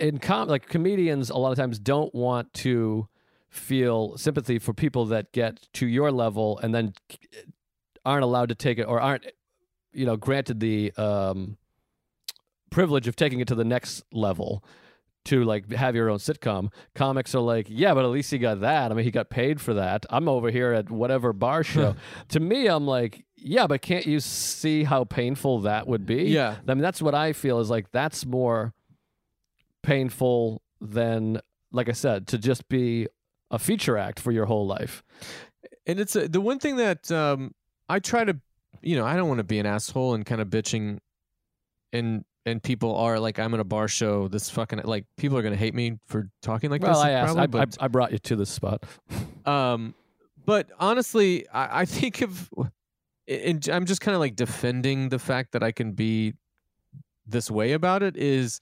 [0.00, 3.08] in com like comedians a lot of times don't want to
[3.56, 6.92] feel sympathy for people that get to your level and then
[8.04, 9.26] aren't allowed to take it or aren't
[9.92, 11.56] you know granted the um
[12.70, 14.62] privilege of taking it to the next level
[15.24, 16.72] to like have your own sitcom.
[16.94, 18.92] Comics are like yeah but at least he got that.
[18.92, 20.06] I mean he got paid for that.
[20.10, 21.96] I'm over here at whatever bar show.
[22.28, 26.24] To me i'm like yeah but can't you see how painful that would be?
[26.24, 26.56] Yeah.
[26.66, 28.72] i mean that's what i feel is like that's more
[29.82, 31.40] painful than
[31.72, 33.06] like i said to just be
[33.50, 35.02] a feature act for your whole life
[35.86, 37.54] And it's a, the one thing that um,
[37.88, 38.36] I try to,
[38.82, 40.98] you know, I don't want to be an asshole and kind of bitching,
[41.92, 44.28] and and people are like, I'm at a bar show.
[44.28, 47.02] This fucking like people are gonna hate me for talking like well this.
[47.02, 48.84] i asked I, probably, I, but- I brought you to this spot
[49.46, 49.94] Um,
[50.44, 52.50] but honestly, I, I think if,
[53.28, 56.34] and I'm just kind of like defending the fact that I can be
[57.26, 58.60] this way about it is,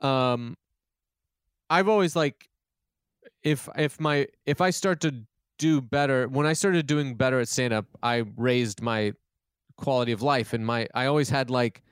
[0.00, 0.56] um,
[1.68, 2.48] I've always like,
[3.46, 5.22] if if my if I start to
[5.56, 9.12] do better when I started doing better at stand up, I raised my
[9.76, 11.82] quality of life and my I always had like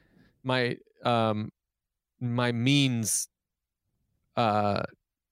[0.43, 1.53] my um
[2.21, 3.29] my means
[4.37, 4.83] uh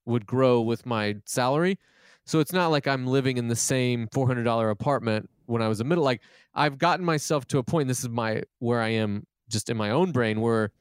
[0.05, 1.77] would grow with my salary.
[2.25, 5.83] So it's not like I'm living in the same $400 apartment when I was a
[5.83, 6.21] middle like
[6.55, 9.89] I've gotten myself to a point this is my where I am just in my
[9.89, 10.71] own brain where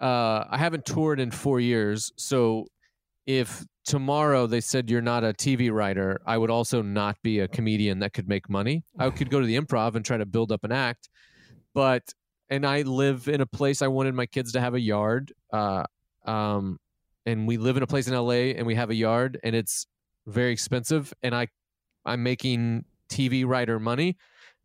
[0.00, 2.12] uh I haven't toured in 4 years.
[2.14, 2.68] So
[3.26, 7.48] if tomorrow they said you're not a TV writer, I would also not be a
[7.48, 8.84] comedian that could make money.
[8.98, 11.08] I could go to the improv and try to build up an act.
[11.74, 12.02] But
[12.48, 15.32] and I live in a place I wanted my kids to have a yard.
[15.52, 15.84] Uh
[16.24, 16.78] um
[17.24, 19.86] and we live in a place in LA and we have a yard and it's
[20.26, 21.48] very expensive and I
[22.04, 24.16] I'm making TV writer money,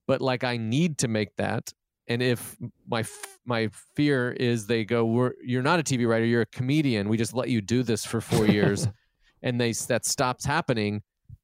[0.07, 1.73] but like I need to make that.
[2.11, 2.57] And if
[2.89, 6.45] my f- my fear is they go, We're, you're not a TV writer, you're a
[6.45, 7.07] comedian.
[7.07, 8.85] We just let you do this for four years,
[9.41, 11.03] and they that stops happening.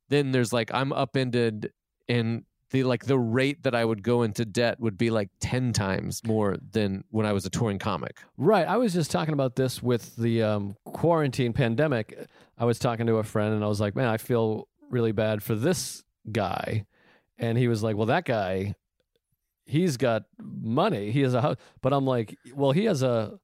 [0.09, 1.72] Then there's like I'm upended,
[2.09, 5.72] and the like the rate that I would go into debt would be like ten
[5.72, 8.18] times more than when I was a touring comic.
[8.36, 8.68] Right.
[8.68, 12.28] I was just talking about this with the um, quarantine pandemic.
[12.57, 15.43] I was talking to a friend and I was like, man, I feel really bad
[15.43, 16.86] for this guy.
[17.38, 18.74] And he was like, well, that guy,
[19.68, 21.11] he's got money.
[21.11, 21.57] He has a house.
[21.82, 23.39] But I'm like, well, he has a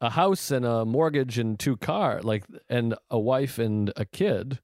[0.00, 4.58] a house and a mortgage and two car, like, and a wife and a kid.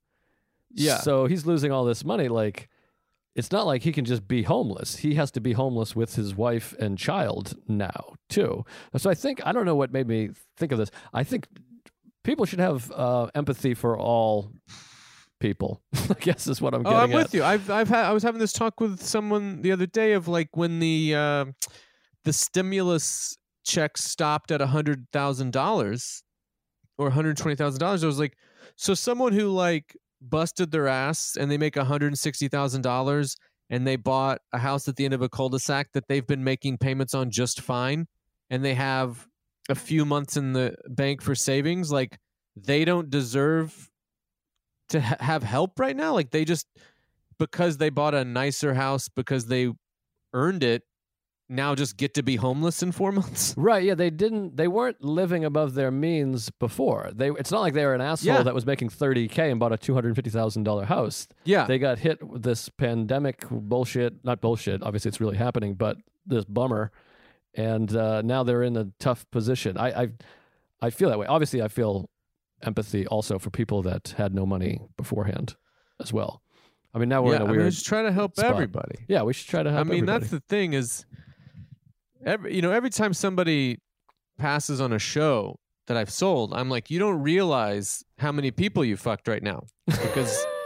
[0.73, 0.99] Yeah.
[0.99, 2.29] So he's losing all this money.
[2.29, 2.71] Like,
[3.35, 4.97] it's not like he can just be homeless.
[4.97, 8.65] He has to be homeless with his wife and child now, too.
[8.97, 10.91] So I think, I don't know what made me think of this.
[11.13, 11.49] I think
[12.25, 14.53] people should have uh, empathy for all
[15.41, 17.17] people, I guess is what I'm Oh, getting I'm at.
[17.25, 17.45] with you.
[17.45, 20.49] I've I've had I was having this talk with someone the other day of like
[20.57, 21.45] when the uh,
[22.25, 26.23] the stimulus check stopped at a hundred thousand dollars
[26.99, 28.03] or hundred twenty thousand dollars.
[28.03, 28.37] I was like,
[28.77, 33.37] so someone who like busted their ass and they make hundred sixty thousand dollars
[33.69, 36.79] and they bought a house at the end of a cul-de-sac that they've been making
[36.79, 38.07] payments on just fine,
[38.49, 39.27] and they have
[39.69, 42.17] a few months in the bank for savings, like
[42.55, 43.91] they don't deserve
[44.91, 46.67] to ha- have help right now like they just
[47.39, 49.71] because they bought a nicer house because they
[50.33, 50.83] earned it
[51.49, 54.57] now just get to be homeless in 4 months Right, yeah, they didn't.
[54.57, 57.11] They weren't living above their means before.
[57.15, 57.31] They.
[57.31, 58.43] It's not like they were an asshole Yeah.
[58.43, 61.29] that was making thirty k and bought a two hundred fifty thousand dollar house.
[61.45, 64.25] yeah They got hit with this pandemic bullshit.
[64.25, 64.83] Not bullshit.
[64.83, 66.91] Obviously, it's really happening, but this bummer,
[67.55, 69.79] and uh, now they're in a tough position.
[69.79, 70.09] I, I,
[70.83, 71.27] I feel that way.
[71.29, 72.11] Obviously, I feel
[72.63, 75.57] empathy also for people that had no money beforehand,
[76.01, 76.43] as well.
[76.95, 77.73] I mean, now we're yeah in a I mean, weird.
[77.73, 78.51] just try to help spot.
[78.51, 79.81] everybody yeah, we should try to help.
[79.81, 80.19] i mean everybody.
[80.21, 81.05] that's the thing is
[82.25, 83.79] every you know every time somebody
[84.39, 88.83] passes on a show that i've sold i'm like you don't realize how many people
[88.83, 90.43] you fucked right now because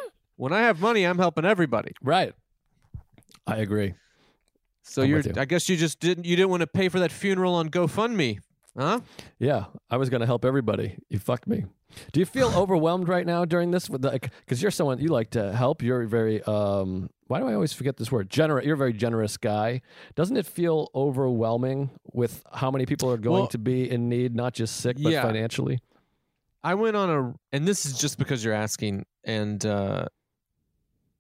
[0.41, 1.93] when I have money, I'm helping everybody.
[2.03, 2.33] Right.
[3.47, 3.93] I agree.
[4.83, 5.35] So I'm you're, you.
[5.37, 8.39] I guess you just didn't, you didn't want to pay for that funeral on GoFundMe,
[8.77, 9.01] huh?
[9.39, 10.97] Yeah, I was going to help everybody.
[11.11, 11.67] You fucked me.
[12.13, 13.89] Do you feel overwhelmed right now during this?
[13.91, 15.83] With because you're someone you like to help.
[15.83, 17.11] You're very um.
[17.27, 18.29] Why do I always forget this word?
[18.29, 18.65] Generous.
[18.67, 19.83] You're a very generous guy.
[20.17, 24.35] Doesn't it feel overwhelming with how many people are going Well- to be in need,
[24.35, 25.23] not just sick, but Yeah.
[25.23, 25.79] financially?
[26.65, 30.07] I went on a, and this is just because you're asking, and uh,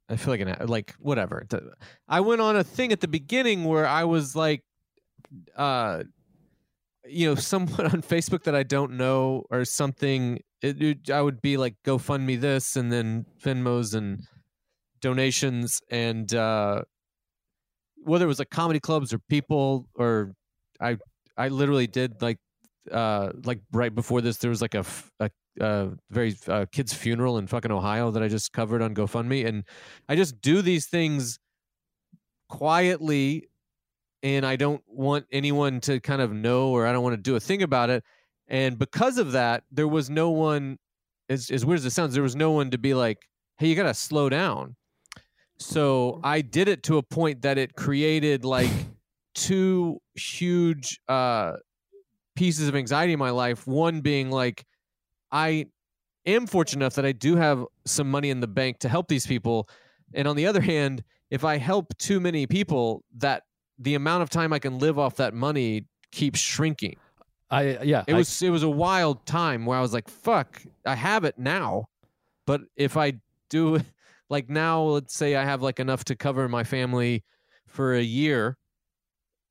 [0.08, 1.46] I feel like an like whatever.
[2.08, 4.64] I went on a thing at the beginning where I was like,
[5.56, 6.02] uh,
[7.10, 10.40] you know, someone on Facebook that I don't know or something.
[10.62, 14.26] It, it- I would be like, go fund me this, and then Venmos and
[15.00, 16.82] donations, and uh,
[18.02, 20.34] whether it was like comedy clubs or people or
[20.80, 20.98] I,
[21.36, 22.38] I literally did like
[22.90, 24.84] uh like right before this there was like a
[25.60, 29.64] uh very uh, kid's funeral in fucking Ohio that I just covered on GoFundMe and
[30.08, 31.38] I just do these things
[32.48, 33.48] quietly
[34.22, 37.36] and I don't want anyone to kind of know or I don't want to do
[37.36, 38.04] a thing about it
[38.48, 40.78] and because of that there was no one
[41.28, 43.76] as as weird as it sounds there was no one to be like hey you
[43.76, 44.76] got to slow down
[45.58, 48.70] so I did it to a point that it created like
[49.34, 51.56] two huge uh
[52.40, 53.66] pieces of anxiety in my life.
[53.66, 54.64] One being like,
[55.30, 55.66] I
[56.24, 59.26] am fortunate enough that I do have some money in the bank to help these
[59.26, 59.68] people.
[60.14, 63.42] And on the other hand, if I help too many people, that
[63.80, 66.96] the amount of time I can live off that money keeps shrinking.
[67.50, 68.04] I yeah.
[68.06, 71.24] It I- was it was a wild time where I was like, fuck, I have
[71.24, 71.86] it now.
[72.46, 73.14] But if I
[73.48, 73.80] do
[74.30, 77.24] like now, let's say I have like enough to cover my family
[77.66, 78.56] for a year,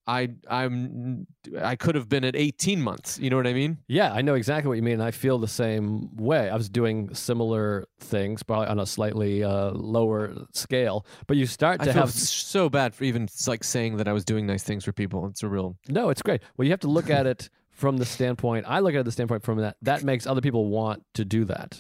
[0.10, 1.28] I I'm
[1.62, 3.20] I could have been at 18 months.
[3.20, 3.78] You know what I mean?
[3.88, 5.02] Yeah, I know exactly what you mean.
[5.02, 6.50] I feel the same way.
[6.50, 11.06] I was doing similar things, probably on a slightly uh, lower scale.
[11.28, 14.14] But you start I to feel have so bad for even like saying that I
[14.14, 15.28] was doing nice things for people.
[15.28, 16.10] It's a real no.
[16.10, 16.42] It's great.
[16.58, 18.66] Well, you have to look at it from the standpoint.
[18.68, 21.46] I look at it the standpoint from that that makes other people want to do
[21.46, 21.80] that.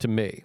[0.00, 0.44] To me,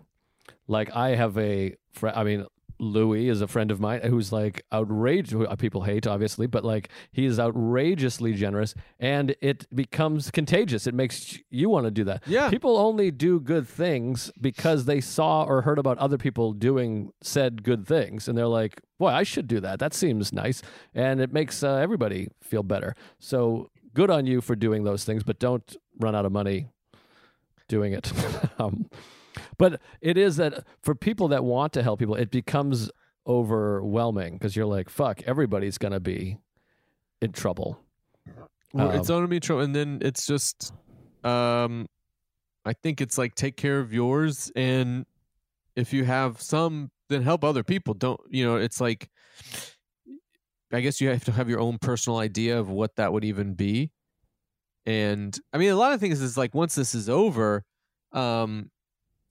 [0.67, 2.15] like I have a friend.
[2.15, 2.45] I mean,
[2.79, 5.31] Louis is a friend of mine who's like outrageous.
[5.33, 10.87] who People hate, obviously, but like he is outrageously generous, and it becomes contagious.
[10.87, 12.23] It makes you want to do that.
[12.25, 12.49] yeah.
[12.49, 17.63] People only do good things because they saw or heard about other people doing said
[17.63, 19.79] good things, and they're like, "Boy, I should do that.
[19.79, 20.61] That seems nice,"
[20.95, 22.95] and it makes uh, everybody feel better.
[23.19, 26.67] So good on you for doing those things, but don't run out of money
[27.67, 28.11] doing it.
[28.59, 28.89] um,
[29.59, 32.89] but it is that for people that want to help people, it becomes
[33.27, 36.39] overwhelming because you're like, "Fuck, everybody's gonna be
[37.21, 37.79] in trouble."
[38.73, 40.73] Well, it's Um, on me trouble, and then it's just,
[41.23, 41.87] um,
[42.65, 45.05] I think it's like take care of yours, and
[45.75, 47.93] if you have some, then help other people.
[47.93, 48.55] Don't you know?
[48.55, 49.09] It's like,
[50.71, 53.55] I guess you have to have your own personal idea of what that would even
[53.55, 53.91] be,
[54.85, 57.65] and I mean, a lot of things is like once this is over,
[58.11, 58.69] um,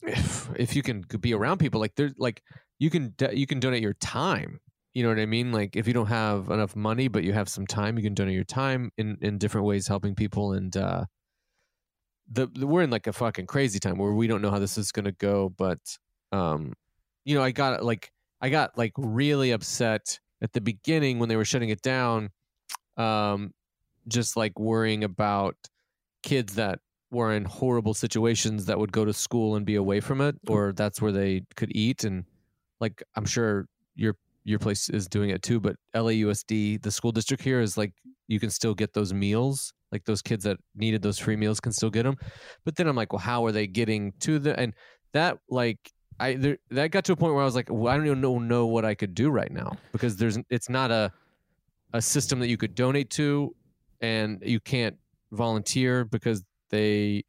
[0.01, 2.41] if if you can be around people, like there's like
[2.77, 4.59] you can you can donate your time
[4.93, 5.51] you know what I mean?
[5.51, 8.35] Like if you don't have enough money but you have some time, you can donate
[8.35, 10.53] your time in in different ways, helping people.
[10.53, 11.05] And uh,
[12.31, 14.77] the, the we're in like a fucking crazy time where we don't know how this
[14.77, 15.49] is gonna go.
[15.49, 15.79] But
[16.31, 16.73] um,
[17.23, 21.35] you know, I got like I got like really upset at the beginning when they
[21.35, 22.31] were shutting it down.
[22.97, 23.53] Um,
[24.07, 25.55] just like worrying about
[26.23, 26.79] kids that
[27.11, 30.73] were in horrible situations that would go to school and be away from it, or
[30.73, 32.03] that's where they could eat.
[32.03, 32.25] And
[32.79, 37.43] like I'm sure your your place is doing it too, but LAUSD, the school district
[37.43, 37.93] here, is like
[38.27, 39.73] you can still get those meals.
[39.91, 42.15] Like those kids that needed those free meals can still get them.
[42.63, 44.73] But then I'm like, well, how are they getting to the and
[45.13, 47.97] that like I there, that got to a point where I was like, well, I
[47.97, 51.11] don't even know know what I could do right now because there's it's not a
[51.93, 53.55] a system that you could donate to,
[54.01, 54.95] and you can't
[55.31, 57.23] volunteer because they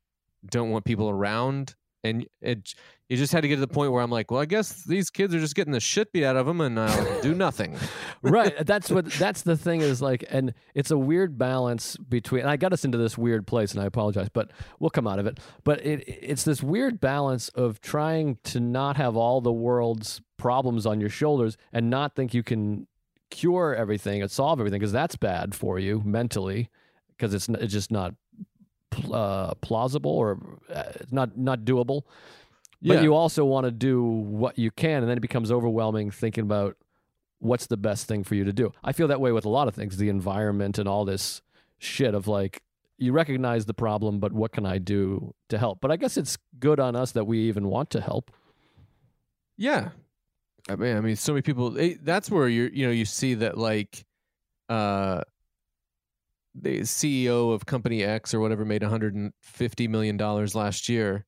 [0.49, 1.75] don't want people around,
[2.05, 2.75] and it
[3.09, 5.11] you just had to get to the point where I'm like, well, I guess these
[5.11, 7.77] kids are just getting the shit beat out of them, and I'll do nothing.
[8.23, 12.57] right that's what that's the thing is like and it's a weird balance between i
[12.57, 15.41] got us into this weird place and i apologize but we'll come out of it
[15.65, 20.85] but it it's this weird balance of trying to not have all the world's problems
[20.85, 22.87] on your shoulders and not think you can
[23.31, 26.69] cure everything and solve everything because that's bad for you mentally
[27.09, 28.15] because it's, it's just not
[29.13, 30.39] uh, plausible or
[30.75, 32.03] uh, not not doable
[32.83, 33.03] but Yeah.
[33.03, 36.77] you also want to do what you can and then it becomes overwhelming thinking about
[37.39, 39.69] what's the best thing for you to do i feel that way with a lot
[39.69, 41.43] of things the environment and all this
[41.79, 42.63] shit of like
[42.99, 46.37] you recognize the problem but what can i do to help but i guess it's
[46.59, 48.31] good on us that we even want to help
[49.57, 49.91] Yeah,
[50.69, 51.79] I mean, I mean, so many people.
[51.79, 54.05] eh, That's where you you know you see that like,
[54.69, 55.21] uh,
[56.55, 61.25] the CEO of company X or whatever made 150 million dollars last year,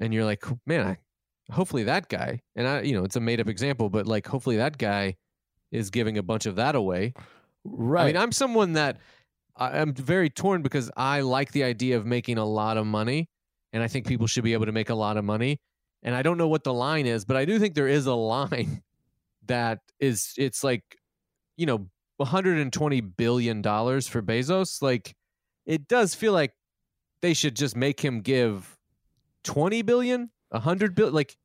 [0.00, 2.40] and you're like, man, I, hopefully that guy.
[2.54, 5.16] And I, you know, it's a made up example, but like, hopefully that guy
[5.72, 7.12] is giving a bunch of that away.
[7.64, 8.02] Right.
[8.02, 8.98] I mean, I'm someone that
[9.56, 13.28] I- I'm very torn because I like the idea of making a lot of money,
[13.72, 15.60] and I think people should be able to make a lot of money.
[16.02, 18.14] And I don't know what the line is, but I do think there is a
[18.14, 18.82] line
[19.46, 20.84] that is it's like,
[21.56, 21.88] you know,
[22.18, 24.82] 120 billion dollars for Bezos.
[24.82, 25.14] Like,
[25.64, 26.52] it does feel like
[27.20, 28.76] they should just make him give
[29.44, 31.14] 20 billion, 100 billion.
[31.14, 31.36] Like,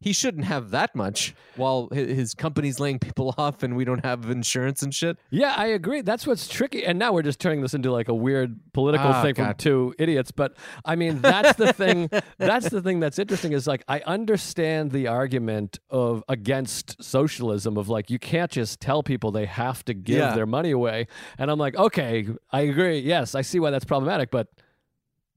[0.00, 4.30] he shouldn't have that much while his company's laying people off and we don't have
[4.30, 5.18] insurance and shit.
[5.30, 6.02] Yeah, I agree.
[6.02, 6.84] That's what's tricky.
[6.84, 9.94] And now we're just turning this into like a weird political Ah, thing from two
[9.98, 10.30] idiots.
[10.30, 12.08] But I mean, that's the thing.
[12.38, 17.88] That's the thing that's interesting is like I understand the argument of against socialism of
[17.88, 20.34] like you can't just tell people they have to give Yeah.
[20.34, 21.08] their money away.
[21.38, 23.00] And I'm like, okay, I agree.
[23.00, 24.48] Yes, I see why that's problematic, but.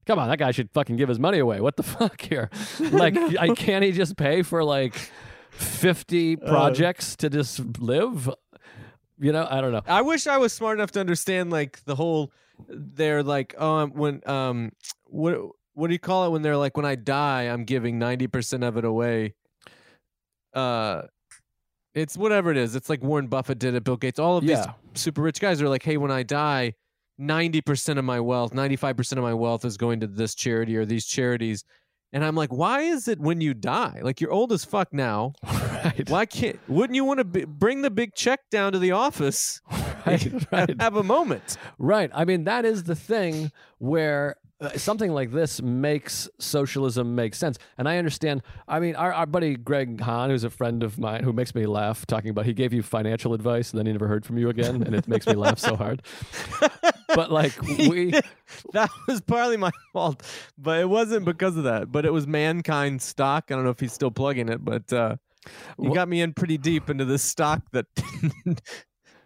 [0.08, 1.62] Come on, that guy should fucking give his money away.
[1.62, 2.50] What the fuck here?
[2.80, 4.96] Like, I can't he just pay for like
[5.52, 6.48] fifty Uh.
[6.50, 8.30] projects to just live?
[9.20, 9.84] You know, I don't know.
[9.88, 12.32] I wish I was smart enough to understand like the whole.
[12.68, 14.72] They're like, um, when um,
[15.06, 15.38] what
[15.74, 18.64] what do you call it when they're like, when I die, I'm giving ninety percent
[18.64, 19.36] of it away.
[20.54, 21.04] Uh,
[21.94, 22.76] it's whatever it is.
[22.76, 23.84] It's like Warren Buffett did it.
[23.84, 24.20] Bill Gates.
[24.20, 24.74] All of Yeah.
[24.94, 26.74] these super rich guys are like, hey, when I die,
[27.22, 30.36] ninety percent of my wealth, ninety five percent of my wealth is going to this
[30.36, 31.64] charity or these charities.
[32.14, 34.02] And I'm like, why is it when you die?
[34.02, 35.34] Like you're old as fuck now.
[35.82, 36.08] Right.
[36.12, 36.60] Why can't?
[36.68, 39.62] Wouldn't you want to b- bring the big check down to the office?
[40.06, 41.58] Right, right, have a moment.
[41.78, 42.10] right.
[42.14, 47.60] I mean, that is the thing where uh, something like this makes socialism make sense.
[47.78, 48.42] And I understand.
[48.68, 51.68] I mean, our, our buddy Greg Hahn, who's a friend of mine, who makes me
[51.68, 54.50] laugh, talking about he gave you financial advice and then he never heard from you
[54.50, 56.02] again, and it makes me laugh so hard.
[57.16, 58.12] But like we,
[58.74, 60.24] that was partly my fault,
[60.58, 61.92] but it wasn't because of that.
[61.92, 63.46] But it was mankind stock.
[63.50, 65.16] I don't know if he's still plugging it, but uh,
[65.80, 67.86] you got me in pretty deep into this stock that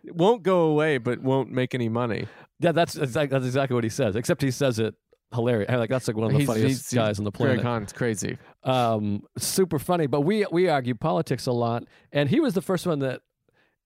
[0.05, 2.27] won't go away, but won't make any money.
[2.59, 4.15] yeah, that's exact, that's exactly what he says.
[4.15, 4.93] Except he says it
[5.33, 5.69] hilarious.
[5.71, 7.65] Like that's like one of the He's- funniest he's- guys on the Greg planet.
[7.65, 8.37] Hahn's crazy.
[8.63, 10.07] um, super funny.
[10.07, 13.21] But we we argue politics a lot, and he was the first one that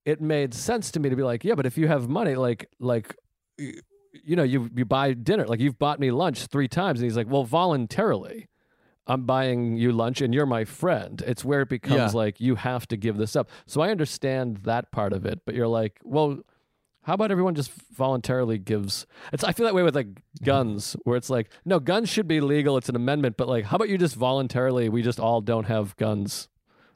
[0.05, 2.69] it made sense to me to be like, yeah, but if you have money, like
[2.79, 3.15] like
[3.60, 7.18] you know, you you buy dinner, like you've bought me lunch three times, and he's
[7.18, 8.47] like, well, voluntarily.
[9.07, 11.24] I'm buying you lunch and you're my friend.
[11.26, 12.20] It's where it becomes Yeah.
[12.20, 13.49] like you have to give this up.
[13.66, 16.41] So I understand that part of it, but you're like, well,
[17.01, 19.07] how about everyone just voluntarily gives?
[19.34, 22.39] It's I feel that way with like guns, where it's like, no, guns should be
[22.39, 22.78] legal.
[22.78, 24.89] It's an amendment, but like, how about you just voluntarily?
[24.89, 26.47] We just all don't have guns,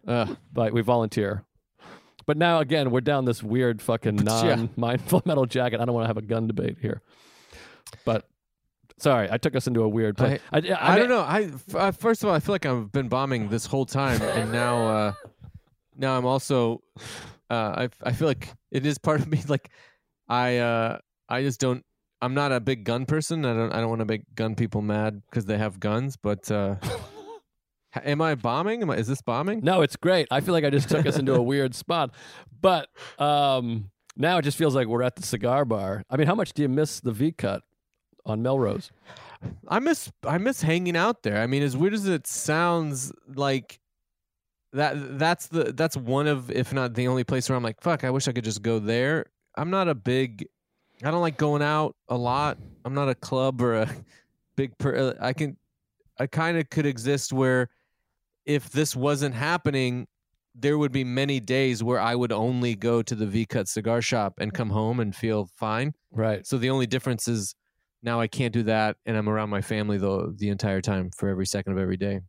[0.07, 1.45] Uh, but we volunteer.
[2.25, 5.79] But now again, we're down this weird fucking non-mindful metal jacket.
[5.79, 7.01] I don't want to have a gun debate here,
[8.05, 8.27] but
[8.97, 10.39] sorry, I took us into a weird place.
[10.51, 11.19] I, I, don't know.
[11.19, 14.51] I, uh, first of all, I feel like I've been bombing this whole time, and
[14.51, 15.13] now, uh,
[15.97, 16.81] now I'm also,
[17.49, 19.41] uh, I I feel like it is part of me.
[19.47, 19.69] Like,
[20.27, 20.97] I uh,
[21.29, 21.85] I just don't.
[22.21, 23.45] I'm not a big gun person.
[23.45, 23.71] I don't.
[23.73, 26.15] I don't want to make gun people mad because they have guns.
[26.15, 26.75] But uh,
[27.95, 28.81] am I bombing?
[28.81, 29.61] Am I, is this bombing?
[29.63, 30.27] No, it's great.
[30.31, 32.13] I feel like I just took us into a weird spot.
[32.61, 32.89] But
[33.19, 36.03] um, now it just feels like we're at the cigar bar.
[36.09, 37.63] I mean, how much do you miss the V cut
[38.25, 38.91] on Melrose?
[39.67, 41.41] I miss I miss hanging out there.
[41.41, 43.79] I mean, as weird as it sounds, like
[44.71, 48.03] that that's the that's one of if not the only place where I'm like, fuck,
[48.03, 49.25] I wish I could just go there.
[49.55, 50.47] I'm not a big
[51.03, 52.57] I don't like going out a lot.
[52.85, 53.89] I'm not a club or a
[54.55, 55.57] big per uh, I can
[56.19, 57.69] I kind of could exist where
[58.45, 60.07] if this wasn't happening,
[60.55, 64.01] there would be many days where I would only go to the V Cut cigar
[64.01, 65.93] shop and come home and feel fine.
[66.11, 66.45] Right.
[66.45, 67.55] So the only difference is
[68.03, 71.29] now I can't do that, and I'm around my family the the entire time for
[71.29, 72.19] every second of every day.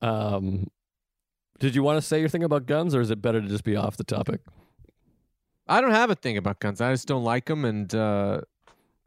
[0.00, 0.68] Um,
[1.60, 3.64] did you want to say your thing about guns, or is it better to just
[3.64, 4.40] be off the topic?
[5.68, 6.80] I don't have a thing about guns.
[6.80, 8.40] I just don't like them, and uh,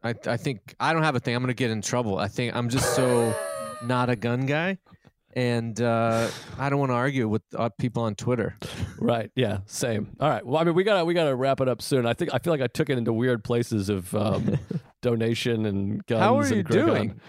[0.02, 1.34] I I think I don't have a thing.
[1.34, 2.18] I'm gonna get in trouble.
[2.18, 3.34] I think I'm just so
[3.84, 4.78] not a gun guy,
[5.34, 6.28] and uh,
[6.58, 8.56] I don't want to argue with uh, people on Twitter.
[8.98, 9.30] Right.
[9.34, 9.58] Yeah.
[9.66, 10.16] Same.
[10.18, 10.44] All right.
[10.44, 12.06] Well, I mean, we gotta we gotta wrap it up soon.
[12.06, 14.58] I think I feel like I took it into weird places of um,
[15.02, 16.20] donation and guns.
[16.20, 17.20] How are and you Greg doing?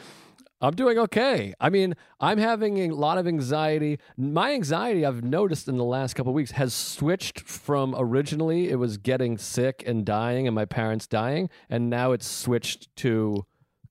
[0.62, 1.54] I'm doing okay.
[1.62, 3.98] I mean, I'm having a lot of anxiety.
[4.18, 8.76] My anxiety, I've noticed in the last couple of weeks, has switched from originally it
[8.76, 13.46] was getting sick and dying and my parents dying, and now it's switched to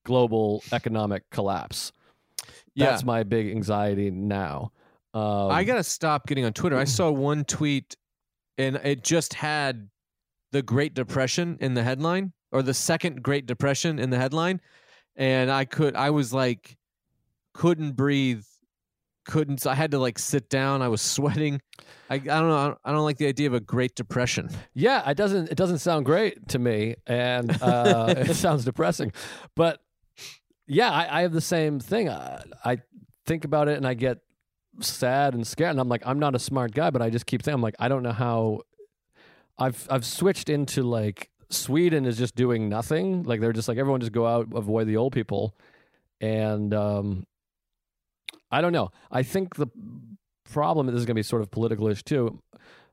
[0.05, 1.91] global economic collapse.
[2.79, 2.91] Yeah.
[2.91, 4.71] That's my big anxiety now.
[5.13, 6.77] Um, I gotta stop getting on Twitter.
[6.77, 7.97] I saw one tweet,
[8.57, 9.89] and it just had
[10.53, 14.61] the Great Depression in the headline, or the second Great Depression in the headline,
[15.17, 16.77] and I could, I was like,
[17.53, 18.45] couldn't breathe,
[19.27, 19.67] couldn't.
[19.67, 20.81] I had to like sit down.
[20.81, 21.61] I was sweating.
[22.09, 22.57] I, I don't know.
[22.57, 24.51] I don't, I don't like the idea of a Great Depression.
[24.75, 29.13] Yeah, it doesn't it doesn't sound great to me, and uh, it sounds depressing.
[29.57, 29.81] But
[30.69, 32.09] yeah, I, I have the same thing.
[32.09, 32.79] I, I
[33.27, 34.19] think about it and I get
[34.81, 37.43] sad and scared, and I'm like, I'm not a smart guy, but I just keep
[37.43, 38.61] saying, I'm like, I don't know how.
[39.59, 43.25] I've I've switched into like Sweden is just doing nothing.
[43.25, 45.57] Like they're just like everyone just go out avoid the old people,
[46.21, 47.27] and um,
[48.51, 48.91] I don't know.
[49.11, 49.67] I think the
[50.45, 52.41] problem this is going to be sort of political-ish too,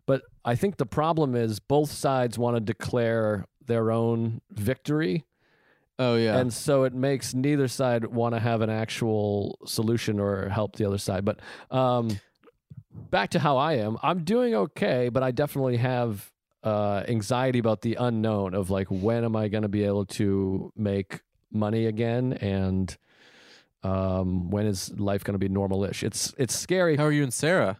[0.08, 5.26] but I think the problem is both sides want to declare their own victory,
[5.98, 6.38] Oh yeah.
[6.38, 10.86] and so it makes neither side want to have an actual solution or help the
[10.86, 11.24] other side.
[11.24, 11.40] But
[11.72, 12.20] um,
[12.92, 16.32] back to how I am, I'm doing okay, but I definitely have
[16.64, 20.74] uh, anxiety about the unknown of like when am I going to be able to
[20.76, 22.96] make money again and
[23.84, 26.04] um, when is life going to be normal-ish?
[26.04, 26.98] It's it's scary.
[26.98, 27.78] How are you and Sarah?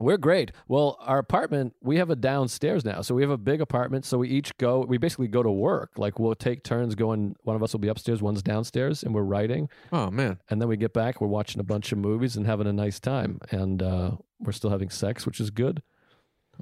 [0.00, 0.50] We're great.
[0.66, 3.00] Well, our apartment, we have a downstairs now.
[3.02, 4.04] So we have a big apartment.
[4.04, 5.92] So we each go, we basically go to work.
[5.96, 9.22] Like we'll take turns going, one of us will be upstairs, one's downstairs, and we're
[9.22, 9.68] writing.
[9.92, 10.40] Oh man.
[10.50, 12.98] And then we get back, we're watching a bunch of movies and having a nice
[12.98, 13.38] time.
[13.50, 15.80] And uh, we're still having sex, which is good.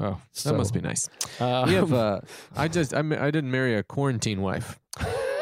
[0.01, 1.09] Oh, So, that must be nice.
[1.41, 1.93] Uh, We have.
[2.03, 2.21] Uh,
[2.57, 4.79] I just, I, I didn't marry a quarantine wife.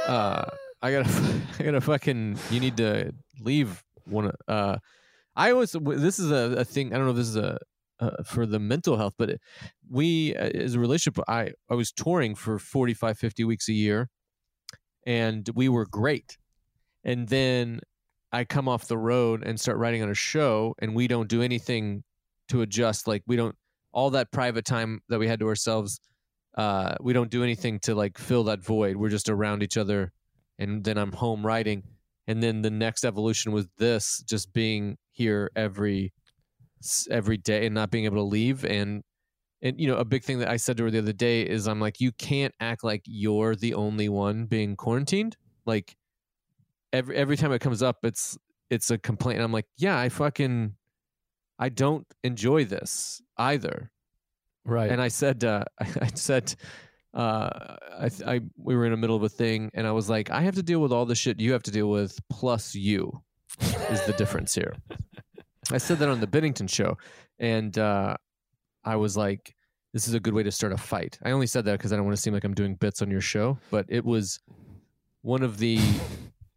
[0.07, 0.45] Uh,
[0.83, 1.41] I gotta.
[1.59, 2.39] I gotta fucking.
[2.51, 4.33] You need to leave one.
[4.49, 4.79] Uh,
[5.37, 5.71] I always.
[5.73, 6.93] This is a, a thing.
[6.93, 7.59] I don't know if this is a.
[8.01, 9.37] Uh, for the mental health, but
[9.91, 14.09] we uh, as a relationship, I I was touring for 45, 50 weeks a year,
[15.07, 16.39] and we were great.
[17.05, 17.81] And then
[18.33, 21.43] I come off the road and start writing on a show, and we don't do
[21.43, 22.03] anything
[22.49, 23.07] to adjust.
[23.07, 23.55] Like we don't
[23.93, 26.01] all that private time that we had to ourselves
[26.57, 30.13] uh we don't do anything to like fill that void we're just around each other
[30.59, 31.83] and then i'm home writing
[32.27, 36.13] and then the next evolution was this just being here every
[37.11, 39.03] every day and not being able to leave and
[39.63, 41.69] and you know a big thing that i said to her the other day is
[41.69, 45.37] i'm like you can't act like you're the only one being quarantined
[45.67, 45.97] like
[46.93, 48.39] every every time it comes up it's
[48.71, 50.75] it's a complaint and i'm like yeah i fucking
[51.59, 53.91] i don't enjoy this either
[54.65, 54.91] right.
[54.91, 56.55] and I said, uh, I said,
[57.13, 60.31] uh, I, I, we were in the middle of a thing, and I was like,
[60.31, 63.23] I have to deal with all the shit you have to deal with, plus you,
[63.61, 64.75] is the difference here.
[65.71, 66.99] I said that on the Bennington show,
[67.39, 68.17] and uh,
[68.85, 69.55] I was like,
[69.93, 71.19] this is a good way to start a fight.
[71.25, 73.11] I only said that because I don't want to seem like I'm doing bits on
[73.11, 74.41] your show, but it was
[75.23, 75.81] one of the,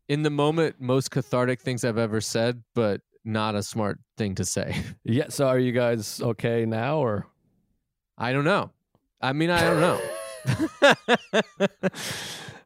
[0.08, 4.46] in the moment, most cathartic things I've ever said, but not a smart thing to
[4.46, 4.76] say.
[5.04, 5.30] yeah.
[5.30, 7.28] So are you guys okay now or?
[8.18, 8.70] I don't know.
[9.22, 10.00] I mean, I don't know.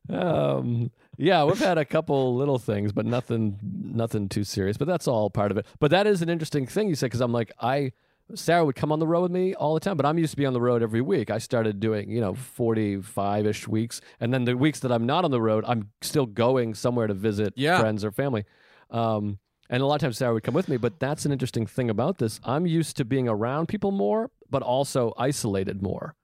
[0.20, 4.78] um, yeah, we've had a couple little things, but nothing, nothing too serious.
[4.78, 5.66] But that's all part of it.
[5.80, 7.92] But that is an interesting thing you said because I'm like, I
[8.36, 10.38] Sarah would come on the road with me all the time, but I'm used to
[10.38, 11.32] be on the road every week.
[11.32, 15.24] I started doing, you know, 45 ish weeks, and then the weeks that I'm not
[15.24, 17.80] on the road, I'm still going somewhere to visit Yeah.
[17.80, 18.44] friends or family.
[18.92, 19.40] Um,
[19.70, 21.90] and a lot of times Sarah would come with me, but that's an interesting thing
[21.90, 22.40] about this.
[22.44, 26.16] I'm used to being around people more, but also isolated more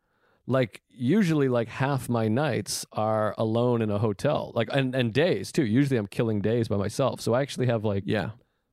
[0.45, 5.51] like usually like half my nights are alone in a hotel like and, and days
[5.51, 8.31] too usually i'm killing days by myself so i actually have like yeah.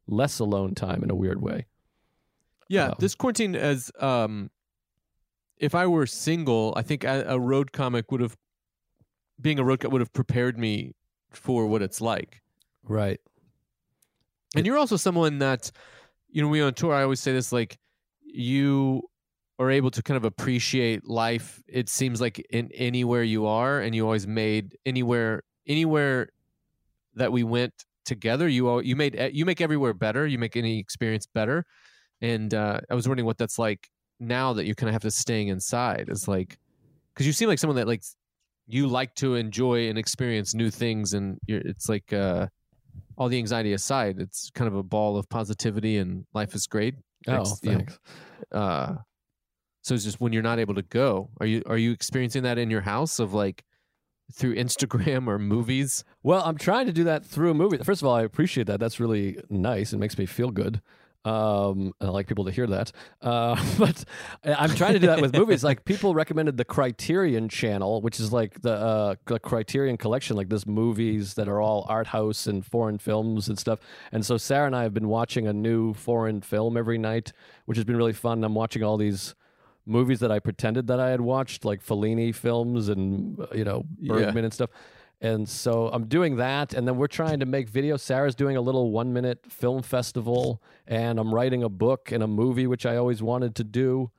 [0.08, 1.66] less alone time in a weird way
[2.70, 4.48] Yeah, Um, this quarantine as um,
[5.58, 8.36] if I were single, I think a, a road comic would have,
[9.40, 10.94] being a road comic would have prepared me
[11.32, 12.40] for what it's like.
[12.84, 13.20] right
[14.54, 15.72] And you're also someone that,
[16.28, 16.94] you know, we on tour.
[16.94, 17.76] I always say this, like,
[18.22, 19.09] you
[19.60, 21.62] are able to kind of appreciate life.
[21.68, 26.30] It seems like in anywhere you are, and you always made anywhere, anywhere
[27.14, 27.74] that we went
[28.04, 28.48] together.
[28.48, 30.26] You all, you made you make everywhere better.
[30.26, 31.64] You make any experience better.
[32.22, 33.88] And uh, I was wondering what that's like
[34.18, 36.06] now that you kind of have to staying inside.
[36.08, 36.58] It's like
[37.14, 38.02] because you seem like someone that like
[38.66, 42.12] you like to enjoy and experience new things, and you're, it's like.
[42.12, 42.46] uh
[43.16, 46.94] all the anxiety aside, it's kind of a ball of positivity and life is great.
[47.28, 47.98] oh Ex- you know, thanks
[48.52, 48.94] uh,
[49.82, 52.58] so it's just when you're not able to go, are you are you experiencing that
[52.58, 53.64] in your house of like
[54.32, 56.04] through Instagram or movies?
[56.22, 58.78] well i'm trying to do that through a movie first of all i appreciate that
[58.78, 60.80] that's really nice it makes me feel good
[61.24, 62.92] Um, I like people to hear that.
[63.20, 64.04] Uh, but
[64.42, 65.62] I'm trying to do that with movies.
[65.62, 70.48] Like people recommended the Criterion Channel, which is like the, uh, the Criterion Collection, like
[70.48, 73.80] this movies that are all art house and foreign films and stuff.
[74.12, 77.32] And so Sarah and I have been watching a new foreign film every night,
[77.66, 78.42] which has been really fun.
[78.42, 79.34] I'm watching all these
[79.86, 83.84] movies that I pretended that I had watched, like Fellini films and uh, you know
[84.00, 84.42] Bergman Yeah.
[84.44, 84.70] and stuff.
[85.22, 88.00] And so I'm doing that, and then we're trying to make videos.
[88.00, 92.26] Sarah's doing a little one minute film festival, and I'm writing a book and a
[92.26, 94.10] movie, which I always wanted to do.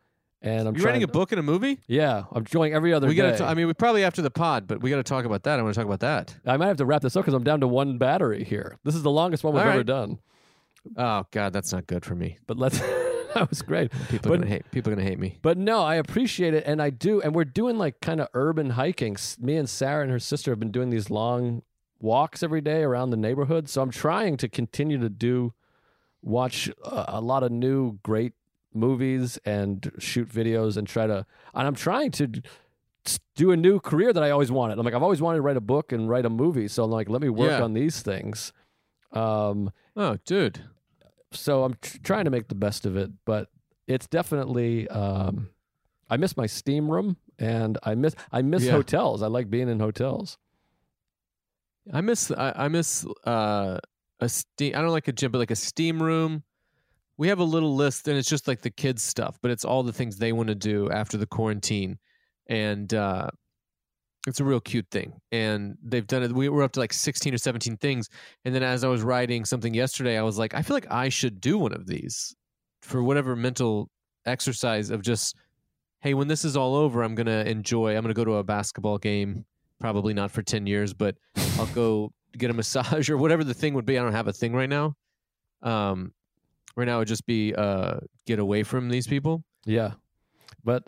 [0.43, 1.79] And I'm You're writing a book and a movie?
[1.87, 3.29] Yeah, I'm going every other We day.
[3.31, 3.45] got to.
[3.45, 5.59] I mean, we probably after the pod, but we got to talk about that.
[5.59, 6.35] I want to talk about that.
[6.45, 8.77] I might have to wrap this up because I'm down to one battery here.
[8.83, 10.19] This is the longest one we've All ever done.
[10.97, 12.37] Oh God, that's not good for me.
[12.47, 12.79] But let's.
[13.35, 13.91] that was great.
[14.09, 14.71] People But- are gonna hate.
[14.71, 15.37] People are gonna hate me.
[15.41, 17.21] But no, I appreciate it, and I do.
[17.21, 19.17] And we're doing like kind of urban hiking.
[19.39, 21.61] Me and Sarah and her sister have been doing these long
[21.99, 23.69] walks every day around the neighborhood.
[23.69, 25.53] So I'm trying to continue to do,
[26.21, 28.33] watch a, a lot of new great
[28.73, 31.25] movies and shoot videos and try to.
[31.53, 32.27] And I'm trying to
[33.35, 34.77] do a new career that I always wanted.
[34.79, 36.67] I'm like I've always wanted to write a book and write a movie.
[36.67, 37.63] So I'm like, let me work Yeah.
[37.63, 38.53] on these things.
[39.11, 40.61] Um, Oh, dude.
[41.31, 43.49] So I'm tr- trying to make the best of it, but
[43.87, 45.49] it's definitely um,
[46.09, 48.71] I miss my steam room and I miss I miss Yeah.
[48.71, 49.21] hotels.
[49.21, 50.37] I like being in hotels.
[51.91, 52.31] I miss.
[52.31, 53.79] I, I miss uh,
[54.19, 54.75] a steam.
[54.75, 56.43] I don't like a gym, but like a steam room.
[57.17, 59.83] We have a little list, and it's just like the kids stuff, but it's all
[59.83, 61.99] the things they want to do after the quarantine,
[62.47, 63.29] and uh,
[64.27, 65.13] it's a real cute thing.
[65.31, 66.31] And they've done it.
[66.31, 68.09] We were up to like sixteen or seventeen things,
[68.45, 71.09] and then as I was writing something yesterday, I was like, I feel like I
[71.09, 72.35] should do one of these
[72.81, 73.89] for whatever mental
[74.25, 75.35] exercise of just,
[76.01, 77.95] hey, when this is all over, I'm gonna enjoy.
[77.95, 79.45] I'm gonna go to a basketball game.
[79.79, 81.15] Probably not for ten years, but
[81.57, 83.97] I'll go get a massage or whatever the thing would be.
[83.97, 84.95] I don't have a thing right now.
[85.63, 86.13] Um,
[86.75, 89.43] right now it would just be uh, get away from these people.
[89.65, 89.93] Yeah,
[90.63, 90.87] but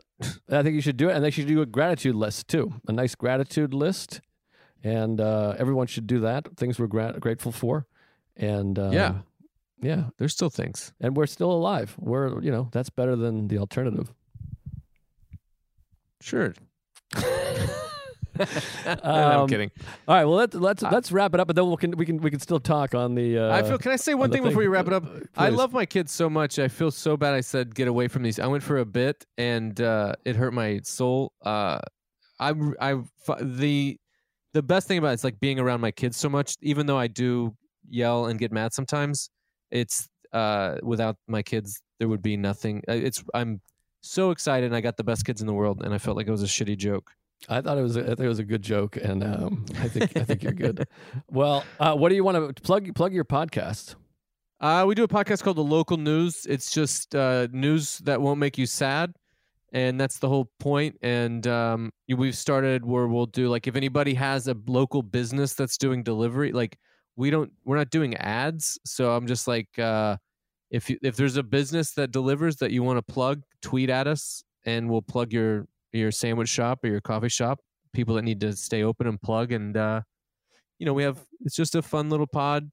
[0.49, 2.73] I think you should do it, and they should do a gratitude list too.
[2.87, 4.21] A nice gratitude list,
[4.83, 6.47] and uh, everyone should do that.
[6.57, 7.85] Things we're gra- grateful for,
[8.37, 9.15] and um, Yeah.
[9.81, 10.93] yeah, There's still things.
[11.01, 11.95] and we're still alive.
[11.99, 14.11] We're you know that's better than the alternative.
[16.21, 16.53] Sure.
[18.85, 19.71] Um, I'm kidding.
[20.07, 22.17] All right, well let's let's let's wrap it up, and then we can we can
[22.17, 23.37] we can still talk on the.
[23.37, 23.77] Uh, I feel.
[23.77, 25.05] Can I say one the thing before you wrap it up?
[25.05, 26.59] Uh, I love my kids so much.
[26.59, 27.33] I feel so bad.
[27.33, 28.39] I said get away from these.
[28.39, 31.33] I went for a bit, and uh, it hurt my soul.
[31.43, 31.79] Uh,
[32.39, 33.01] I I
[33.41, 33.97] the
[34.53, 36.55] the best thing about it is like being around my kids so much.
[36.61, 37.55] Even though I do
[37.89, 39.29] yell and get mad sometimes,
[39.71, 42.81] it's uh, without my kids there would be nothing.
[42.87, 43.61] Uh, It's I'm
[44.01, 44.65] so excited.
[44.67, 46.43] and I got the best kids in the world, and I felt like it was
[46.43, 47.11] a shitty joke.
[47.49, 47.97] I thought it was.
[47.97, 50.87] A, I it was a good joke, and um, I think I think you're good.
[51.29, 52.93] Well, uh, what do you want to plug?
[52.95, 53.95] Plug your podcast.
[54.63, 56.45] Uh, we do a podcast called The Local News.
[56.47, 59.13] It's just uh, news that won't make you sad.
[59.73, 60.97] And that's the whole point.
[61.01, 65.77] And um, we've started where we'll do like if anybody has a local business that's
[65.77, 66.77] doing delivery, like
[67.17, 68.79] we don't, we're not doing ads.
[68.85, 70.15] So I'm just like, uh,
[70.69, 74.07] if you, if there's a business that delivers that you want to plug, tweet at
[74.07, 77.59] us, and we'll plug your your sandwich shop or your coffee shop.
[77.93, 80.01] People that need to stay open and plug, and uh,
[80.79, 82.71] you know, we have it's just a fun little pod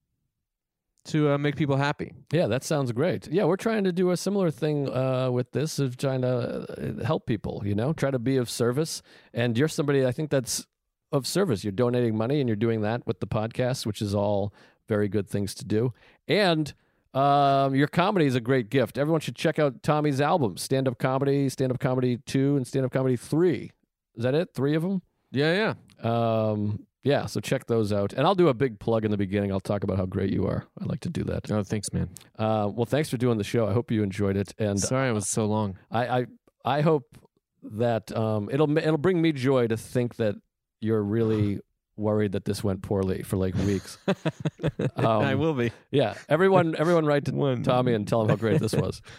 [1.06, 2.12] to uh, make people happy.
[2.32, 3.26] Yeah, that sounds great.
[3.28, 7.26] Yeah, we're trying to do a similar thing uh, with this of trying to help
[7.26, 7.62] people.
[7.64, 9.02] You know, try to be of service.
[9.32, 10.66] And you're somebody I think that's
[11.12, 11.64] of service.
[11.64, 14.54] You're donating money, and you're doing that with the podcast, which is all
[14.88, 15.92] very good things to do.
[16.28, 16.72] And
[17.14, 18.98] um, your comedy is a great gift.
[18.98, 22.84] Everyone should check out Tommy's albums: stand up comedy, stand up comedy two, and stand
[22.84, 23.72] up comedy three.
[24.16, 24.50] Is that it?
[24.54, 25.02] Three of them?
[25.32, 26.10] Yeah, yeah.
[26.10, 28.12] Um, yeah, so check those out.
[28.12, 29.52] And I'll do a big plug in the beginning.
[29.52, 30.66] I'll talk about how great you are.
[30.80, 31.50] I like to do that.
[31.50, 32.10] Oh, thanks, man.
[32.38, 33.66] Uh, well, thanks for doing the show.
[33.66, 35.78] I hope you enjoyed it, and Sorry it was so long.
[35.90, 36.26] I I,
[36.64, 37.16] I hope
[37.62, 40.36] that um, it'll it'll bring me joy to think that
[40.80, 41.60] you're really
[42.00, 43.98] worried that this went poorly for like weeks.
[44.96, 45.70] I Um, will be.
[45.90, 47.62] Yeah, everyone everyone write to One.
[47.62, 49.00] Tommy and tell him how great this was.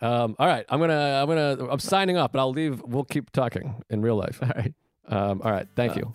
[0.00, 2.82] Um, all right, I'm gonna I'm gonna I'm signing up, but I'll leave.
[2.82, 4.40] We'll keep talking in real life.
[4.42, 4.74] All right.
[5.06, 6.12] Um, all right, thank you.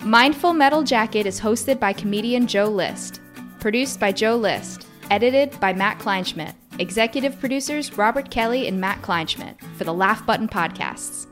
[0.00, 3.20] Mindful Metal Jacket is hosted by comedian Joe List.
[3.58, 4.86] Produced by Joe List.
[5.10, 6.54] Edited by Matt Kleinschmidt.
[6.78, 11.26] Executive producers Robert Kelly and Matt Kleinschmidt for the Laugh Button Podcasts.